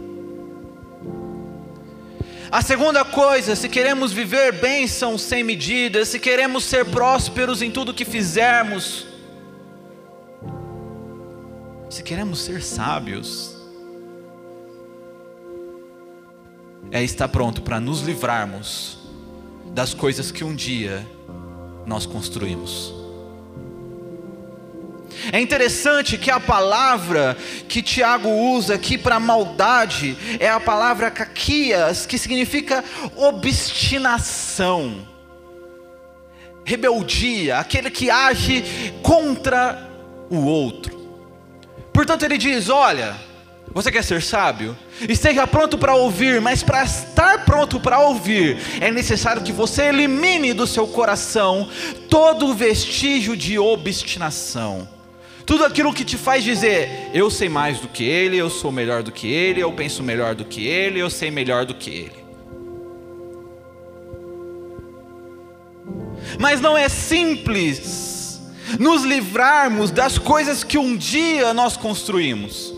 A 2.52 2.62
segunda 2.62 3.04
coisa, 3.04 3.54
se 3.54 3.68
queremos 3.68 4.12
viver 4.12 4.52
bênção 4.52 5.16
sem 5.16 5.44
medida, 5.44 6.04
se 6.04 6.18
queremos 6.18 6.64
ser 6.64 6.84
prósperos 6.84 7.62
em 7.62 7.70
tudo 7.70 7.94
que 7.94 8.04
fizermos, 8.04 9.06
se 11.88 12.02
queremos 12.02 12.40
ser 12.40 12.60
sábios, 12.60 13.54
é 16.90 17.04
estar 17.04 17.28
pronto 17.28 17.62
para 17.62 17.78
nos 17.78 18.00
livrarmos 18.00 18.98
das 19.66 19.94
coisas 19.94 20.32
que 20.32 20.42
um 20.42 20.54
dia 20.54 21.06
nós 21.86 22.04
construímos. 22.04 22.99
É 25.32 25.40
interessante 25.40 26.18
que 26.18 26.30
a 26.30 26.40
palavra 26.40 27.36
que 27.68 27.82
Tiago 27.82 28.28
usa 28.28 28.74
aqui 28.74 28.98
para 28.98 29.20
maldade 29.20 30.16
é 30.40 30.48
a 30.48 30.58
palavra 30.58 31.10
caquias, 31.10 32.04
que 32.04 32.18
significa 32.18 32.84
obstinação, 33.16 35.06
rebeldia, 36.64 37.58
aquele 37.58 37.90
que 37.90 38.10
age 38.10 38.92
contra 39.02 39.88
o 40.28 40.44
outro. 40.44 40.98
Portanto, 41.92 42.24
ele 42.24 42.36
diz: 42.36 42.68
Olha, 42.68 43.14
você 43.72 43.92
quer 43.92 44.02
ser 44.02 44.20
sábio? 44.20 44.76
Esteja 45.08 45.46
pronto 45.46 45.78
para 45.78 45.94
ouvir, 45.94 46.40
mas 46.40 46.62
para 46.62 46.82
estar 46.82 47.44
pronto 47.44 47.78
para 47.78 48.00
ouvir, 48.00 48.58
é 48.80 48.90
necessário 48.90 49.42
que 49.42 49.52
você 49.52 49.84
elimine 49.84 50.52
do 50.52 50.66
seu 50.66 50.88
coração 50.88 51.68
todo 52.08 52.52
vestígio 52.52 53.36
de 53.36 53.60
obstinação. 53.60 54.99
Tudo 55.46 55.64
aquilo 55.64 55.92
que 55.92 56.04
te 56.04 56.16
faz 56.16 56.44
dizer, 56.44 57.10
eu 57.12 57.30
sei 57.30 57.48
mais 57.48 57.80
do 57.80 57.88
que 57.88 58.04
ele, 58.04 58.36
eu 58.36 58.48
sou 58.48 58.70
melhor 58.70 59.02
do 59.02 59.10
que 59.10 59.26
ele, 59.26 59.60
eu 59.60 59.72
penso 59.72 60.02
melhor 60.02 60.34
do 60.34 60.44
que 60.44 60.66
ele, 60.66 61.00
eu 61.00 61.10
sei 61.10 61.30
melhor 61.30 61.64
do 61.64 61.74
que 61.74 61.90
ele. 61.90 62.20
Mas 66.38 66.60
não 66.60 66.76
é 66.76 66.88
simples 66.88 68.40
nos 68.78 69.02
livrarmos 69.02 69.90
das 69.90 70.18
coisas 70.18 70.62
que 70.62 70.78
um 70.78 70.96
dia 70.96 71.52
nós 71.52 71.76
construímos. 71.76 72.72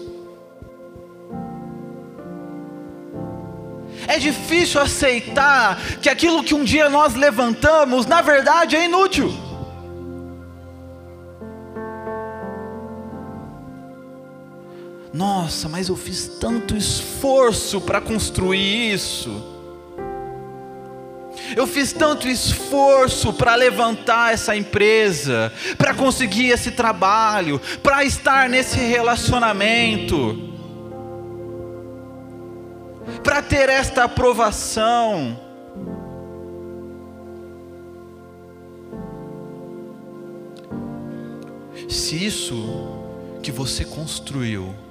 É 4.07 4.19
difícil 4.19 4.81
aceitar 4.81 5.81
que 6.01 6.09
aquilo 6.09 6.43
que 6.43 6.55
um 6.55 6.65
dia 6.65 6.89
nós 6.89 7.15
levantamos, 7.15 8.07
na 8.07 8.21
verdade, 8.21 8.75
é 8.77 8.85
inútil. 8.85 9.33
Nossa, 15.23 15.69
mas 15.69 15.89
eu 15.89 15.95
fiz 15.95 16.27
tanto 16.41 16.77
esforço 16.77 17.81
para 17.81 18.01
construir 18.01 18.93
isso. 18.93 19.31
Eu 21.55 21.65
fiz 21.65 21.93
tanto 21.93 22.27
esforço 22.27 23.33
para 23.33 23.55
levantar 23.55 24.35
essa 24.35 24.57
empresa, 24.57 25.53
para 25.79 25.95
conseguir 25.95 26.49
esse 26.49 26.73
trabalho, 26.73 27.61
para 27.85 28.05
estar 28.05 28.49
nesse 28.49 28.79
relacionamento 28.79 30.49
para 33.23 33.41
ter 33.41 33.69
esta 33.69 34.05
aprovação. 34.05 35.39
Se 41.89 42.27
isso 42.27 43.05
que 43.41 43.53
você 43.53 43.85
construiu 43.85 44.82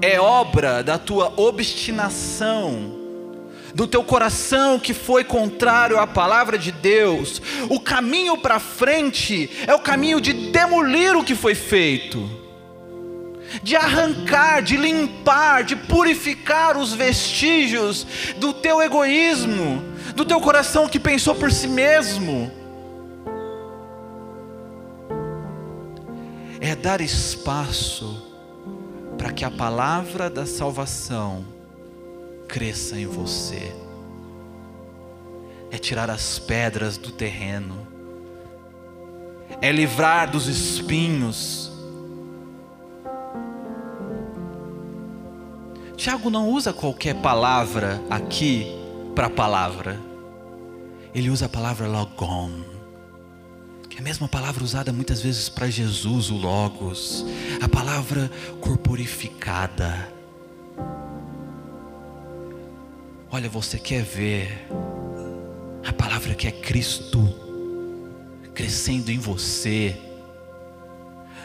é 0.00 0.20
obra 0.20 0.82
da 0.82 0.98
tua 0.98 1.32
obstinação, 1.36 2.94
do 3.74 3.86
teu 3.86 4.02
coração 4.02 4.78
que 4.78 4.94
foi 4.94 5.22
contrário 5.22 5.98
à 5.98 6.06
palavra 6.06 6.58
de 6.58 6.72
Deus, 6.72 7.42
o 7.68 7.78
caminho 7.78 8.38
para 8.38 8.58
frente 8.58 9.50
é 9.66 9.74
o 9.74 9.80
caminho 9.80 10.20
de 10.20 10.32
demolir 10.32 11.16
o 11.16 11.24
que 11.24 11.34
foi 11.34 11.54
feito 11.54 12.46
de 13.62 13.76
arrancar, 13.76 14.60
de 14.60 14.76
limpar, 14.76 15.64
de 15.64 15.76
purificar 15.76 16.76
os 16.76 16.92
vestígios 16.92 18.06
do 18.36 18.52
teu 18.52 18.82
egoísmo, 18.82 19.82
do 20.14 20.24
teu 20.24 20.40
coração 20.40 20.88
que 20.88 20.98
pensou 20.98 21.34
por 21.34 21.50
si 21.50 21.68
mesmo. 21.68 22.50
É 26.60 26.74
dar 26.74 27.00
espaço 27.00 28.25
para 29.16 29.32
que 29.32 29.44
a 29.44 29.50
palavra 29.50 30.28
da 30.28 30.46
salvação 30.46 31.44
cresça 32.48 32.98
em 32.98 33.06
você. 33.06 33.74
É 35.70 35.78
tirar 35.78 36.10
as 36.10 36.38
pedras 36.38 36.96
do 36.96 37.10
terreno. 37.10 37.86
É 39.60 39.72
livrar 39.72 40.30
dos 40.30 40.46
espinhos 40.46 41.76
Tiago 45.96 46.28
não 46.28 46.50
usa 46.50 46.74
qualquer 46.74 47.14
palavra 47.16 48.00
aqui 48.10 48.66
para 49.14 49.30
palavra. 49.30 49.98
Ele 51.14 51.30
usa 51.30 51.46
a 51.46 51.48
palavra 51.48 51.88
logon, 51.88 52.50
é 53.96 53.98
a 53.98 54.02
mesma 54.02 54.28
palavra 54.28 54.62
usada 54.62 54.92
muitas 54.92 55.22
vezes 55.22 55.48
para 55.48 55.68
Jesus, 55.70 56.30
o 56.30 56.36
logos, 56.36 57.24
a 57.62 57.68
palavra 57.68 58.30
corporificada. 58.60 60.12
Olha, 63.30 63.48
você 63.48 63.78
quer 63.78 64.02
ver 64.02 64.68
a 65.84 65.92
palavra 65.92 66.34
que 66.34 66.46
é 66.46 66.52
Cristo 66.52 67.34
crescendo 68.54 69.10
em 69.10 69.18
você, 69.18 69.96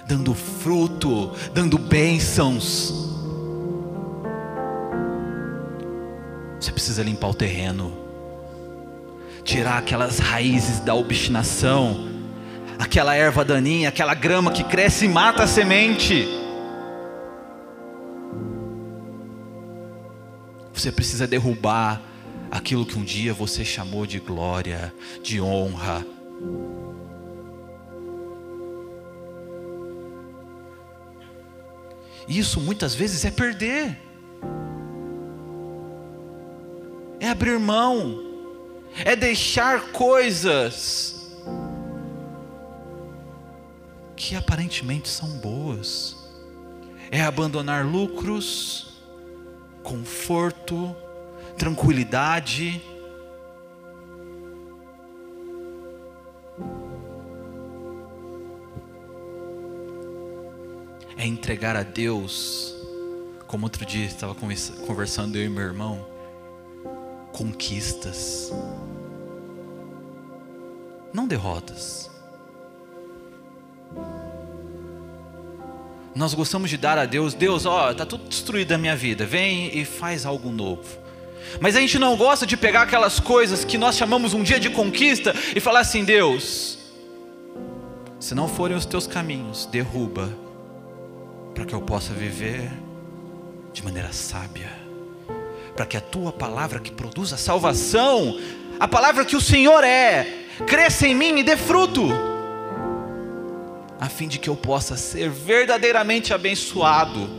dando 0.08 0.34
fruto, 0.34 1.32
dando 1.54 1.78
bênçãos 1.78 3.12
Você 6.62 6.72
precisa 6.72 7.02
limpar 7.02 7.28
o 7.28 7.34
terreno, 7.34 7.92
tirar 9.44 9.80
aquelas 9.80 10.20
raízes 10.20 10.80
da 10.80 10.94
obstinação, 10.94 12.11
aquela 12.82 13.16
erva 13.16 13.46
daninha, 13.46 13.90
aquela 13.90 14.16
grama 14.16 14.52
que 14.52 14.64
cresce 14.64 15.06
e 15.06 15.08
mata 15.08 15.44
a 15.44 15.48
semente. 15.48 16.28
Você 20.74 20.92
precisa 20.92 21.28
derrubar 21.28 22.02
aquilo 22.50 22.84
que 22.84 22.98
um 22.98 23.04
dia 23.04 23.36
você 23.36 23.64
chamou 23.64 24.08
de 24.08 24.20
glória, 24.20 24.92
de 25.22 25.40
honra. 25.40 26.04
Isso 32.28 32.60
muitas 32.60 32.96
vezes 32.96 33.24
é 33.24 33.30
perder. 33.30 33.96
é 37.20 37.30
abrir 37.30 37.60
mão, 37.60 38.20
é 39.06 39.16
deixar 39.16 39.92
coisas 39.92 41.21
que 44.22 44.36
aparentemente 44.36 45.10
são 45.10 45.28
boas, 45.40 46.16
é 47.10 47.24
abandonar 47.24 47.84
lucros, 47.84 49.02
conforto, 49.82 50.96
tranquilidade, 51.58 52.80
é 61.18 61.26
entregar 61.26 61.76
a 61.76 61.82
Deus, 61.82 62.76
como 63.48 63.66
outro 63.66 63.84
dia 63.84 64.06
estava 64.06 64.36
conversando 64.36 65.36
eu 65.36 65.46
e 65.46 65.50
meu 65.50 65.64
irmão, 65.64 66.08
conquistas, 67.34 68.54
não 71.12 71.28
derrotas. 71.28 72.11
Nós 76.14 76.34
gostamos 76.34 76.70
de 76.70 76.78
dar 76.78 76.98
a 76.98 77.06
Deus, 77.06 77.34
Deus, 77.34 77.66
ó, 77.66 77.94
tá 77.94 78.06
tudo 78.06 78.28
destruído 78.28 78.74
a 78.74 78.78
minha 78.78 78.96
vida, 78.96 79.26
vem 79.26 79.78
e 79.78 79.86
faz 79.86 80.26
algo 80.26 80.52
novo. 80.52 80.84
Mas 81.60 81.76
a 81.76 81.80
gente 81.80 81.98
não 81.98 82.18
gosta 82.18 82.46
de 82.46 82.58
pegar 82.58 82.82
aquelas 82.82 83.20
coisas 83.20 83.64
que 83.64 83.78
nós 83.78 83.96
chamamos 83.96 84.34
um 84.34 84.44
dia 84.44 84.60
de 84.60 84.70
conquista 84.70 85.34
e 85.56 85.60
falar 85.60 85.80
assim: 85.80 86.04
Deus, 86.04 86.78
se 88.20 88.36
não 88.36 88.48
forem 88.48 88.76
os 88.76 88.86
teus 88.86 89.08
caminhos, 89.08 89.66
derruba, 89.66 90.30
para 91.54 91.66
que 91.66 91.74
eu 91.74 91.82
possa 91.82 92.14
viver 92.14 92.70
de 93.72 93.84
maneira 93.84 94.12
sábia, 94.12 94.70
para 95.76 95.86
que 95.86 95.96
a 95.96 96.02
tua 96.02 96.32
palavra 96.32 96.80
que 96.80 96.92
produz 96.92 97.32
a 97.32 97.38
salvação, 97.38 98.38
a 98.80 98.88
palavra 98.88 99.24
que 99.24 99.36
o 99.36 99.42
Senhor 99.42 99.84
é, 99.84 100.46
cresça 100.68 101.08
em 101.08 101.16
mim 101.16 101.40
e 101.40 101.44
dê 101.44 101.56
fruto 101.56 102.31
a 104.02 104.10
fim 104.10 104.28
de 104.28 104.40
que 104.40 104.50
eu 104.50 104.56
possa 104.56 104.98
ser 104.98 105.30
verdadeiramente 105.30 106.34
abençoado. 106.34 107.30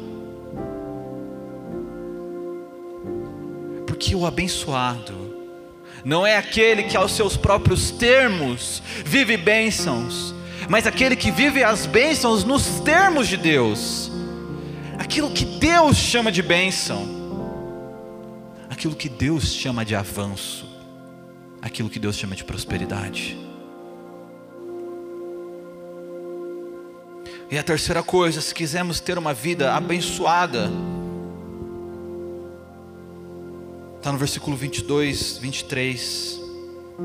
Porque 3.84 4.14
o 4.14 4.24
abençoado 4.24 5.12
não 6.04 6.24
é 6.24 6.36
aquele 6.36 6.84
que 6.84 6.96
aos 6.96 7.10
seus 7.10 7.36
próprios 7.36 7.90
termos 7.90 8.80
vive 9.04 9.36
bênçãos, 9.36 10.32
mas 10.68 10.86
aquele 10.86 11.16
que 11.16 11.32
vive 11.32 11.64
as 11.64 11.84
bênçãos 11.84 12.44
nos 12.44 12.78
termos 12.78 13.26
de 13.26 13.36
Deus. 13.36 14.12
Aquilo 15.00 15.32
que 15.32 15.44
Deus 15.44 15.96
chama 15.96 16.30
de 16.30 16.42
bênção, 16.42 17.08
aquilo 18.70 18.94
que 18.94 19.08
Deus 19.08 19.52
chama 19.52 19.84
de 19.84 19.96
avanço, 19.96 20.64
aquilo 21.60 21.90
que 21.90 21.98
Deus 21.98 22.16
chama 22.16 22.36
de 22.36 22.44
prosperidade. 22.44 23.36
E 27.52 27.58
a 27.58 27.62
terceira 27.62 28.02
coisa, 28.02 28.40
se 28.40 28.54
quisermos 28.54 28.98
ter 28.98 29.18
uma 29.18 29.34
vida 29.34 29.74
abençoada, 29.74 30.72
está 33.98 34.10
no 34.10 34.16
versículo 34.16 34.56
22, 34.56 35.36
23 35.36 36.40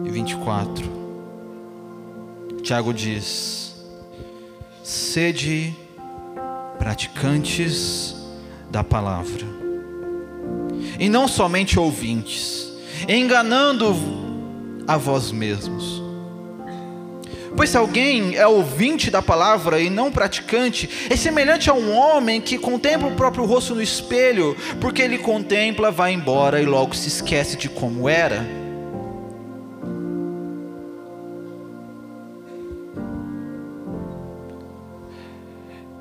e 0.05 0.09
24. 0.09 0.89
Tiago 2.63 2.93
diz: 2.93 3.75
Sede 4.81 5.75
praticantes 6.79 8.15
da 8.71 8.85
palavra, 8.85 9.45
e 10.97 11.09
não 11.09 11.27
somente 11.27 11.77
ouvintes, 11.77 12.71
enganando 13.05 13.93
a 14.87 14.95
vós 14.95 15.29
mesmos. 15.29 16.06
Pois 17.57 17.71
se 17.71 17.77
alguém 17.77 18.35
é 18.35 18.45
ouvinte 18.45 19.09
da 19.09 19.19
palavra 19.19 19.81
e 19.81 19.89
não 19.89 20.11
praticante, 20.11 20.87
é 21.09 21.15
semelhante 21.15 21.71
a 21.71 21.73
um 21.73 21.91
homem 21.91 22.39
que 22.39 22.55
contempla 22.55 23.07
o 23.07 23.15
próprio 23.15 23.45
rosto 23.45 23.73
no 23.73 23.81
espelho, 23.81 24.55
porque 24.79 25.01
ele 25.01 25.17
contempla, 25.17 25.89
vai 25.89 26.13
embora 26.13 26.61
e 26.61 26.65
logo 26.67 26.95
se 26.95 27.07
esquece 27.07 27.57
de 27.57 27.67
como 27.67 28.07
era. 28.07 28.45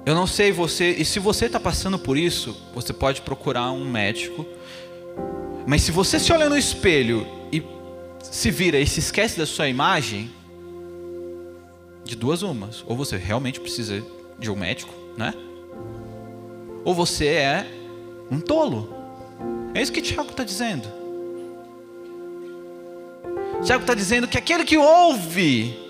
Eu 0.05 0.15
não 0.15 0.27
sei 0.27 0.53
você, 0.53 0.91
e 0.91 1.07
se 1.07 1.19
você 1.19 1.47
está 1.47 1.59
passando 1.59 1.99
por 1.99 2.19
isso, 2.19 2.55
você 2.75 2.93
pode 2.93 3.23
procurar 3.23 3.73
um 3.73 3.89
médico. 3.89 4.45
Mas 5.67 5.81
se 5.81 5.91
você 5.91 6.21
se 6.21 6.31
olha 6.35 6.51
no 6.51 6.57
espelho 6.59 7.27
e 7.51 7.63
se 8.23 8.51
vira 8.51 8.79
e 8.79 8.87
se 8.87 9.01
esquece 9.01 9.39
da 9.39 9.47
sua 9.47 9.69
imagem, 9.69 10.31
de 12.07 12.17
duas 12.17 12.43
umas. 12.43 12.83
Ou 12.87 12.97
você 12.97 13.17
realmente 13.17 13.61
precisa 13.61 14.03
de 14.39 14.51
um 14.51 14.57
médico, 14.57 14.95
né? 15.17 15.35
Ou 16.85 16.95
você 16.95 17.27
é 17.27 17.67
um 18.31 18.41
tolo. 18.41 18.95
É 19.75 19.83
isso 19.83 19.93
que 19.93 20.01
Tiago 20.01 20.31
está 20.31 20.45
dizendo. 20.45 20.89
Tiago 23.65 23.83
está 23.83 23.95
dizendo 23.95 24.29
que 24.29 24.39
aquele 24.39 24.65
que 24.65 24.79
ouve 24.79 25.85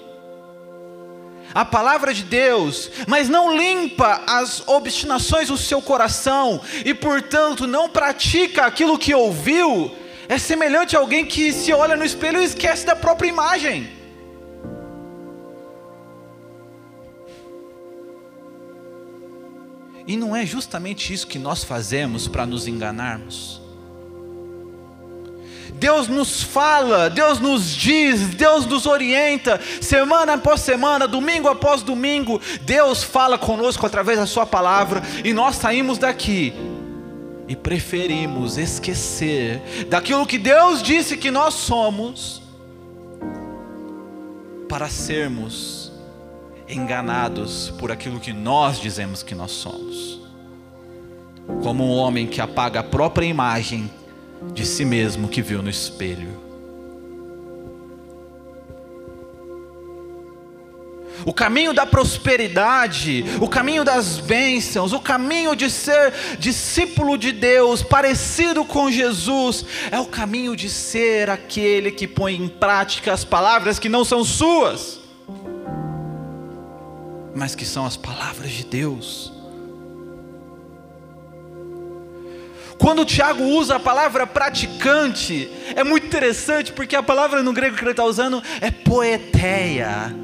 a 1.54 1.64
palavra 1.64 2.12
de 2.12 2.22
Deus, 2.22 2.90
mas 3.06 3.28
não 3.28 3.56
limpa 3.56 4.22
as 4.26 4.66
obstinações 4.66 5.48
do 5.48 5.56
seu 5.56 5.80
coração 5.80 6.60
e, 6.84 6.92
portanto, 6.92 7.66
não 7.66 7.88
pratica 7.88 8.66
aquilo 8.66 8.98
que 8.98 9.14
ouviu, 9.14 9.90
é 10.28 10.38
semelhante 10.38 10.96
a 10.96 10.98
alguém 10.98 11.24
que 11.24 11.52
se 11.52 11.72
olha 11.72 11.96
no 11.96 12.04
espelho 12.04 12.40
e 12.40 12.44
esquece 12.44 12.84
da 12.84 12.96
própria 12.96 13.28
imagem. 13.28 13.95
E 20.06 20.16
não 20.16 20.36
é 20.36 20.46
justamente 20.46 21.12
isso 21.12 21.26
que 21.26 21.38
nós 21.38 21.64
fazemos 21.64 22.28
para 22.28 22.46
nos 22.46 22.68
enganarmos? 22.68 23.60
Deus 25.74 26.08
nos 26.08 26.42
fala, 26.42 27.10
Deus 27.10 27.38
nos 27.38 27.74
diz, 27.74 28.28
Deus 28.28 28.64
nos 28.64 28.86
orienta, 28.86 29.60
semana 29.80 30.34
após 30.34 30.60
semana, 30.60 31.06
domingo 31.06 31.48
após 31.48 31.82
domingo, 31.82 32.40
Deus 32.62 33.02
fala 33.02 33.36
conosco 33.36 33.84
através 33.84 34.18
da 34.18 34.26
Sua 34.26 34.46
palavra, 34.46 35.02
e 35.22 35.34
nós 35.34 35.56
saímos 35.56 35.98
daqui 35.98 36.54
e 37.46 37.54
preferimos 37.54 38.56
esquecer 38.56 39.60
daquilo 39.88 40.26
que 40.26 40.38
Deus 40.38 40.82
disse 40.82 41.16
que 41.16 41.30
nós 41.30 41.54
somos, 41.54 42.42
para 44.68 44.88
sermos 44.88 45.85
enganados 46.68 47.72
por 47.78 47.92
aquilo 47.92 48.20
que 48.20 48.32
nós 48.32 48.80
dizemos 48.80 49.22
que 49.22 49.34
nós 49.34 49.52
somos. 49.52 50.20
Como 51.62 51.84
um 51.84 51.90
homem 51.90 52.26
que 52.26 52.40
apaga 52.40 52.80
a 52.80 52.84
própria 52.84 53.26
imagem 53.26 53.90
de 54.52 54.66
si 54.66 54.84
mesmo 54.84 55.28
que 55.28 55.42
viu 55.42 55.62
no 55.62 55.70
espelho. 55.70 56.44
O 61.24 61.32
caminho 61.32 61.72
da 61.72 61.86
prosperidade, 61.86 63.24
o 63.40 63.48
caminho 63.48 63.84
das 63.84 64.18
bênçãos, 64.18 64.92
o 64.92 65.00
caminho 65.00 65.56
de 65.56 65.68
ser 65.70 66.12
discípulo 66.38 67.16
de 67.16 67.32
Deus, 67.32 67.82
parecido 67.82 68.64
com 68.64 68.90
Jesus, 68.90 69.64
é 69.90 69.98
o 69.98 70.06
caminho 70.06 70.54
de 70.54 70.68
ser 70.68 71.28
aquele 71.30 71.90
que 71.90 72.06
põe 72.06 72.36
em 72.36 72.46
prática 72.46 73.12
as 73.12 73.24
palavras 73.24 73.78
que 73.78 73.88
não 73.88 74.04
são 74.04 74.22
suas 74.22 75.05
mas 77.36 77.54
que 77.54 77.66
são 77.66 77.84
as 77.84 77.98
palavras 77.98 78.50
de 78.50 78.64
Deus. 78.64 79.30
Quando 82.78 83.02
o 83.02 83.04
Tiago 83.04 83.42
usa 83.42 83.76
a 83.76 83.80
palavra 83.80 84.26
praticante, 84.26 85.50
é 85.74 85.84
muito 85.84 86.06
interessante 86.06 86.72
porque 86.72 86.96
a 86.96 87.02
palavra 87.02 87.42
no 87.42 87.52
grego 87.52 87.76
que 87.76 87.84
ele 87.84 87.90
está 87.90 88.04
usando 88.04 88.42
é 88.60 88.70
poeteia. 88.70 90.14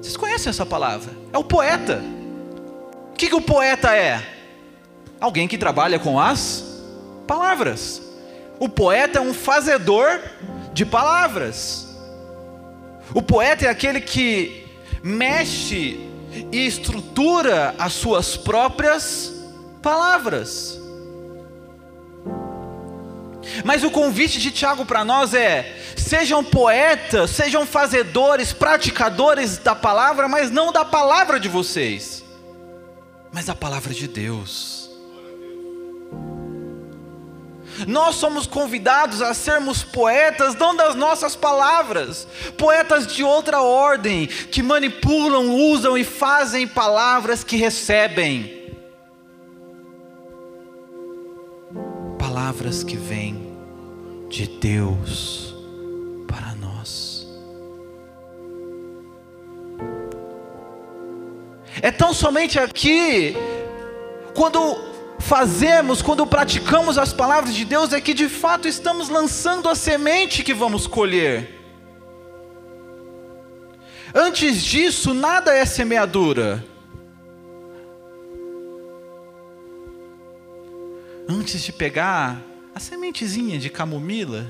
Vocês 0.00 0.16
conhecem 0.16 0.48
essa 0.48 0.64
palavra? 0.64 1.12
É 1.30 1.36
o 1.36 1.44
poeta. 1.44 2.02
O 3.10 3.16
que, 3.16 3.28
que 3.28 3.34
o 3.34 3.42
poeta 3.42 3.94
é? 3.94 4.22
Alguém 5.20 5.46
que 5.46 5.58
trabalha 5.58 5.98
com 5.98 6.18
as 6.18 6.82
palavras. 7.26 8.02
O 8.58 8.68
poeta 8.68 9.18
é 9.18 9.22
um 9.22 9.34
fazedor 9.34 10.20
de 10.72 10.86
palavras. 10.86 11.93
O 13.12 13.20
poeta 13.20 13.66
é 13.66 13.68
aquele 13.68 14.00
que 14.00 14.66
mexe 15.02 16.00
e 16.50 16.66
estrutura 16.66 17.74
as 17.78 17.92
suas 17.92 18.36
próprias 18.36 19.32
palavras. 19.82 20.80
Mas 23.64 23.84
o 23.84 23.90
convite 23.90 24.40
de 24.40 24.50
Tiago 24.50 24.86
para 24.86 25.04
nós 25.04 25.34
é: 25.34 25.76
sejam 25.96 26.42
poetas, 26.42 27.30
sejam 27.30 27.66
fazedores, 27.66 28.52
praticadores 28.52 29.58
da 29.58 29.74
palavra, 29.74 30.26
mas 30.26 30.50
não 30.50 30.72
da 30.72 30.84
palavra 30.84 31.38
de 31.38 31.48
vocês, 31.48 32.24
mas 33.32 33.46
da 33.46 33.54
palavra 33.54 33.92
de 33.92 34.08
Deus. 34.08 34.83
Nós 37.86 38.16
somos 38.16 38.46
convidados 38.46 39.20
a 39.20 39.34
sermos 39.34 39.82
poetas, 39.82 40.54
não 40.54 40.74
das 40.74 40.94
nossas 40.94 41.34
palavras, 41.34 42.26
poetas 42.56 43.06
de 43.06 43.24
outra 43.24 43.60
ordem, 43.60 44.26
que 44.26 44.62
manipulam, 44.62 45.50
usam 45.50 45.96
e 45.98 46.04
fazem 46.04 46.66
palavras 46.66 47.42
que 47.42 47.56
recebem. 47.56 48.62
Palavras 52.18 52.84
que 52.84 52.96
vêm 52.96 53.56
de 54.28 54.46
Deus 54.46 55.54
para 56.26 56.54
nós. 56.54 57.26
É 61.82 61.90
tão 61.90 62.14
somente 62.14 62.58
aqui, 62.58 63.36
quando 64.34 64.58
fazemos, 65.18 66.02
quando 66.02 66.26
praticamos 66.26 66.98
as 66.98 67.12
palavras 67.12 67.54
de 67.54 67.64
Deus, 67.64 67.92
é 67.92 68.00
que 68.00 68.14
de 68.14 68.28
fato 68.28 68.68
estamos 68.68 69.08
lançando 69.08 69.68
a 69.68 69.74
semente 69.74 70.42
que 70.42 70.54
vamos 70.54 70.86
colher. 70.86 71.60
Antes 74.14 74.62
disso, 74.62 75.12
nada 75.12 75.54
é 75.54 75.64
semeadura. 75.64 76.64
Antes 81.28 81.62
de 81.62 81.72
pegar 81.72 82.40
a 82.74 82.78
sementezinha 82.78 83.58
de 83.58 83.70
camomila, 83.70 84.46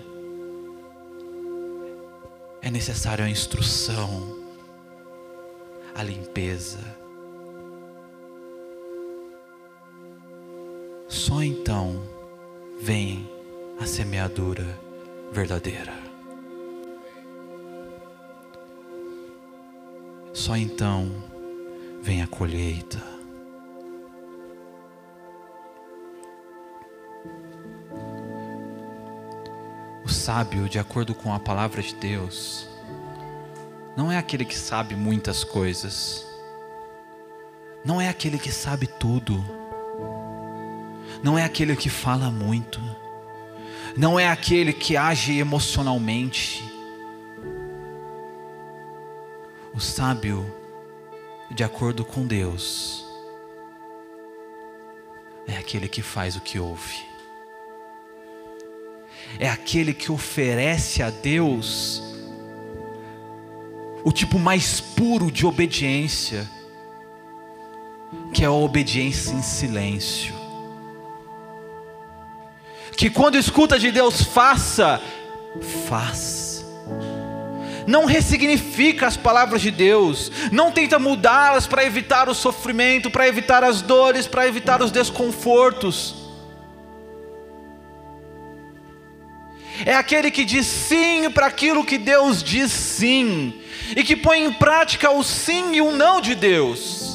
é 2.61 2.70
necessário 2.70 3.24
a 3.24 3.29
instrução, 3.29 4.38
a 5.94 6.03
limpeza 6.03 7.03
Só 11.14 11.44
então 11.44 12.03
vem 12.77 13.31
a 13.79 13.87
semeadura 13.87 14.66
verdadeira. 15.31 15.94
Só 20.33 20.57
então 20.57 21.09
vem 22.03 22.20
a 22.20 22.27
colheita. 22.27 23.00
O 30.05 30.09
sábio, 30.09 30.68
de 30.68 30.81
acordo 30.81 31.14
com 31.14 31.33
a 31.33 31.38
palavra 31.38 31.81
de 31.81 31.94
Deus, 31.94 32.68
não 33.96 34.11
é 34.11 34.18
aquele 34.18 34.44
que 34.44 34.59
sabe 34.59 34.96
muitas 34.96 35.44
coisas, 35.44 36.27
não 37.85 38.00
é 38.00 38.09
aquele 38.09 38.37
que 38.37 38.50
sabe 38.50 38.88
tudo 38.88 39.63
não 41.24 41.38
é 41.38 41.42
aquele 41.42 41.74
que 41.74 41.88
fala 41.88 42.30
muito, 42.30 42.78
não 43.96 44.20
é 44.20 44.28
aquele 44.28 44.74
que 44.74 44.94
age 44.94 45.38
emocionalmente. 45.38 46.62
O 49.72 49.80
sábio, 49.80 50.44
de 51.50 51.64
acordo 51.64 52.04
com 52.04 52.26
Deus, 52.26 53.06
é 55.48 55.56
aquele 55.56 55.88
que 55.88 56.02
faz 56.02 56.37
o 56.37 56.42
que 56.42 56.58
ouve, 56.58 57.06
é 59.38 59.48
aquele 59.48 59.94
que 59.94 60.12
oferece 60.12 61.02
a 61.02 61.08
Deus 61.08 62.02
o 64.04 64.12
tipo 64.12 64.38
mais 64.38 64.78
puro 64.78 65.32
de 65.32 65.46
obediência, 65.46 66.46
que 68.34 68.44
é 68.44 68.46
a 68.46 68.52
obediência 68.52 69.32
em 69.32 69.42
silêncio 69.42 70.43
que 73.04 73.10
quando 73.10 73.36
escuta 73.36 73.78
de 73.78 73.90
Deus, 73.90 74.22
faça, 74.22 74.98
faz. 75.86 76.64
Não 77.86 78.06
ressignifica 78.06 79.06
as 79.06 79.14
palavras 79.14 79.60
de 79.60 79.70
Deus, 79.70 80.32
não 80.50 80.72
tenta 80.72 80.98
mudá-las 80.98 81.66
para 81.66 81.84
evitar 81.84 82.30
o 82.30 82.34
sofrimento, 82.34 83.10
para 83.10 83.28
evitar 83.28 83.62
as 83.62 83.82
dores, 83.82 84.26
para 84.26 84.48
evitar 84.48 84.80
os 84.80 84.90
desconfortos. 84.90 86.14
É 89.84 89.94
aquele 89.94 90.30
que 90.30 90.42
diz 90.42 90.66
sim 90.66 91.28
para 91.28 91.44
aquilo 91.44 91.84
que 91.84 91.98
Deus 91.98 92.42
diz 92.42 92.72
sim, 92.72 93.60
e 93.94 94.02
que 94.02 94.16
põe 94.16 94.42
em 94.42 94.50
prática 94.50 95.10
o 95.10 95.22
sim 95.22 95.74
e 95.74 95.82
o 95.82 95.92
não 95.92 96.22
de 96.22 96.34
Deus 96.34 97.13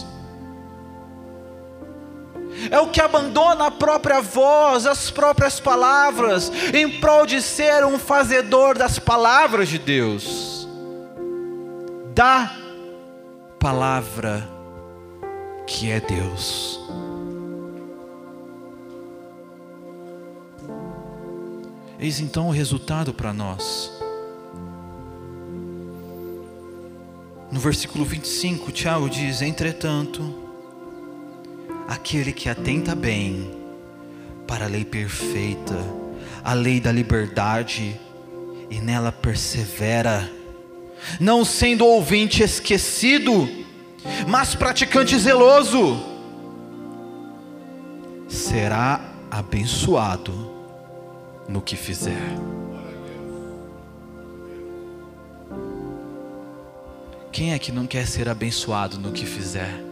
é 2.70 2.80
o 2.80 2.90
que 2.90 3.02
abandona 3.02 3.68
a 3.68 3.72
própria 3.72 4.22
voz, 4.22 4.86
as 4.86 5.10
próprias 5.10 5.60
palavras, 5.60 6.52
em 6.74 7.00
prol 7.00 7.26
de 7.26 7.42
ser 7.42 7.86
um 7.86 7.98
fazedor 7.98 8.78
das 8.78 9.00
palavras 9.00 9.70
de 9.70 9.78
Deus, 9.78 10.68
da 12.14 12.56
palavra 13.60 14.48
que 15.66 15.92
é 15.92 16.00
Deus. 16.00 16.80
Eis 22.00 22.20
então 22.20 22.48
o 22.48 22.52
resultado 22.52 23.14
para 23.14 23.34
nós. 23.34 23.92
No 27.52 27.60
versículo 27.60 28.06
25, 28.06 28.72
Tiago 28.72 29.10
diz: 29.10 29.42
Entretanto, 29.42 30.49
aquele 31.90 32.32
que 32.32 32.48
atenta 32.48 32.94
bem 32.94 33.50
para 34.46 34.66
a 34.66 34.68
lei 34.68 34.86
perfeita, 34.86 35.76
a 36.44 36.54
lei 36.54 36.80
da 36.80 36.92
liberdade, 36.92 38.00
e 38.70 38.80
nela 38.80 39.12
persevera, 39.12 40.32
não 41.20 41.44
sendo 41.44 41.84
ouvinte 41.84 42.44
esquecido, 42.44 43.50
mas 44.28 44.54
praticante 44.54 45.18
zeloso, 45.18 46.00
será 48.28 49.02
abençoado 49.32 50.32
no 51.48 51.60
que 51.60 51.76
fizer. 51.76 52.38
Quem 57.32 57.54
é 57.54 57.58
que 57.58 57.72
não 57.72 57.88
quer 57.88 58.06
ser 58.06 58.30
abençoado 58.30 59.00
no 59.00 59.12
que 59.12 59.26
fizer? 59.26 59.89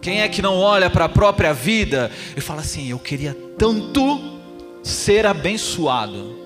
Quem 0.00 0.20
é 0.20 0.28
que 0.28 0.40
não 0.40 0.58
olha 0.58 0.88
para 0.88 1.06
a 1.06 1.08
própria 1.08 1.52
vida 1.52 2.10
e 2.36 2.40
fala 2.40 2.60
assim: 2.60 2.90
eu 2.90 2.98
queria 2.98 3.36
tanto 3.56 4.38
ser 4.82 5.26
abençoado? 5.26 6.38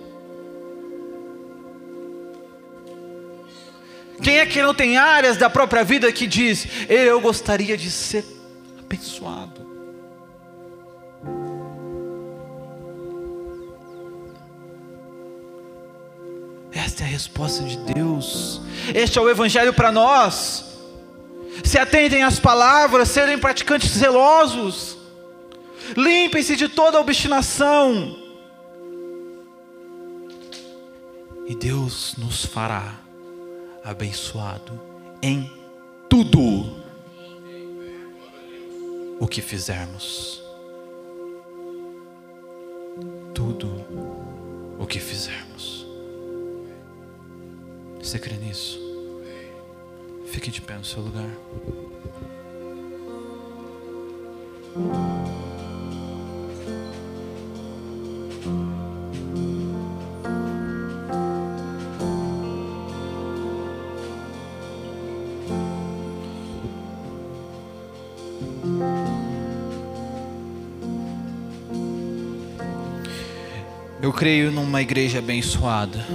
Quem 4.22 4.38
é 4.38 4.46
que 4.46 4.62
não 4.62 4.72
tem 4.72 4.96
áreas 4.96 5.36
da 5.36 5.50
própria 5.50 5.84
vida 5.84 6.10
que 6.12 6.26
diz: 6.26 6.66
eu 6.88 7.20
gostaria 7.20 7.76
de 7.76 7.90
ser 7.90 8.24
abençoado? 8.78 9.60
Esta 16.72 17.04
é 17.04 17.06
a 17.06 17.10
resposta 17.10 17.62
de 17.64 17.76
Deus. 17.92 18.62
Este 18.94 19.18
é 19.18 19.20
o 19.20 19.28
Evangelho 19.28 19.74
para 19.74 19.92
nós 19.92 20.71
se 21.64 21.78
atentem 21.78 22.22
às 22.22 22.38
palavras, 22.38 23.08
serem 23.08 23.38
praticantes 23.38 23.90
zelosos, 23.90 24.96
limpem-se 25.96 26.56
de 26.56 26.68
toda 26.68 27.00
obstinação, 27.00 28.18
e 31.46 31.54
Deus 31.54 32.14
nos 32.16 32.44
fará 32.46 32.94
abençoado 33.84 34.80
em 35.20 35.50
tudo 36.08 36.82
o 39.18 39.26
que 39.26 39.42
fizermos. 39.42 40.42
Tudo 43.34 43.68
o 44.78 44.86
que 44.86 44.98
fizermos. 44.98 45.86
Você 48.00 48.18
crê 48.18 48.36
nisso? 48.36 48.81
Fique 50.32 50.50
de 50.50 50.62
pé 50.62 50.78
no 50.78 50.84
seu 50.84 51.02
lugar. 51.02 51.28
Eu 74.00 74.10
creio 74.14 74.50
numa 74.50 74.80
igreja 74.80 75.18
abençoada. 75.18 76.06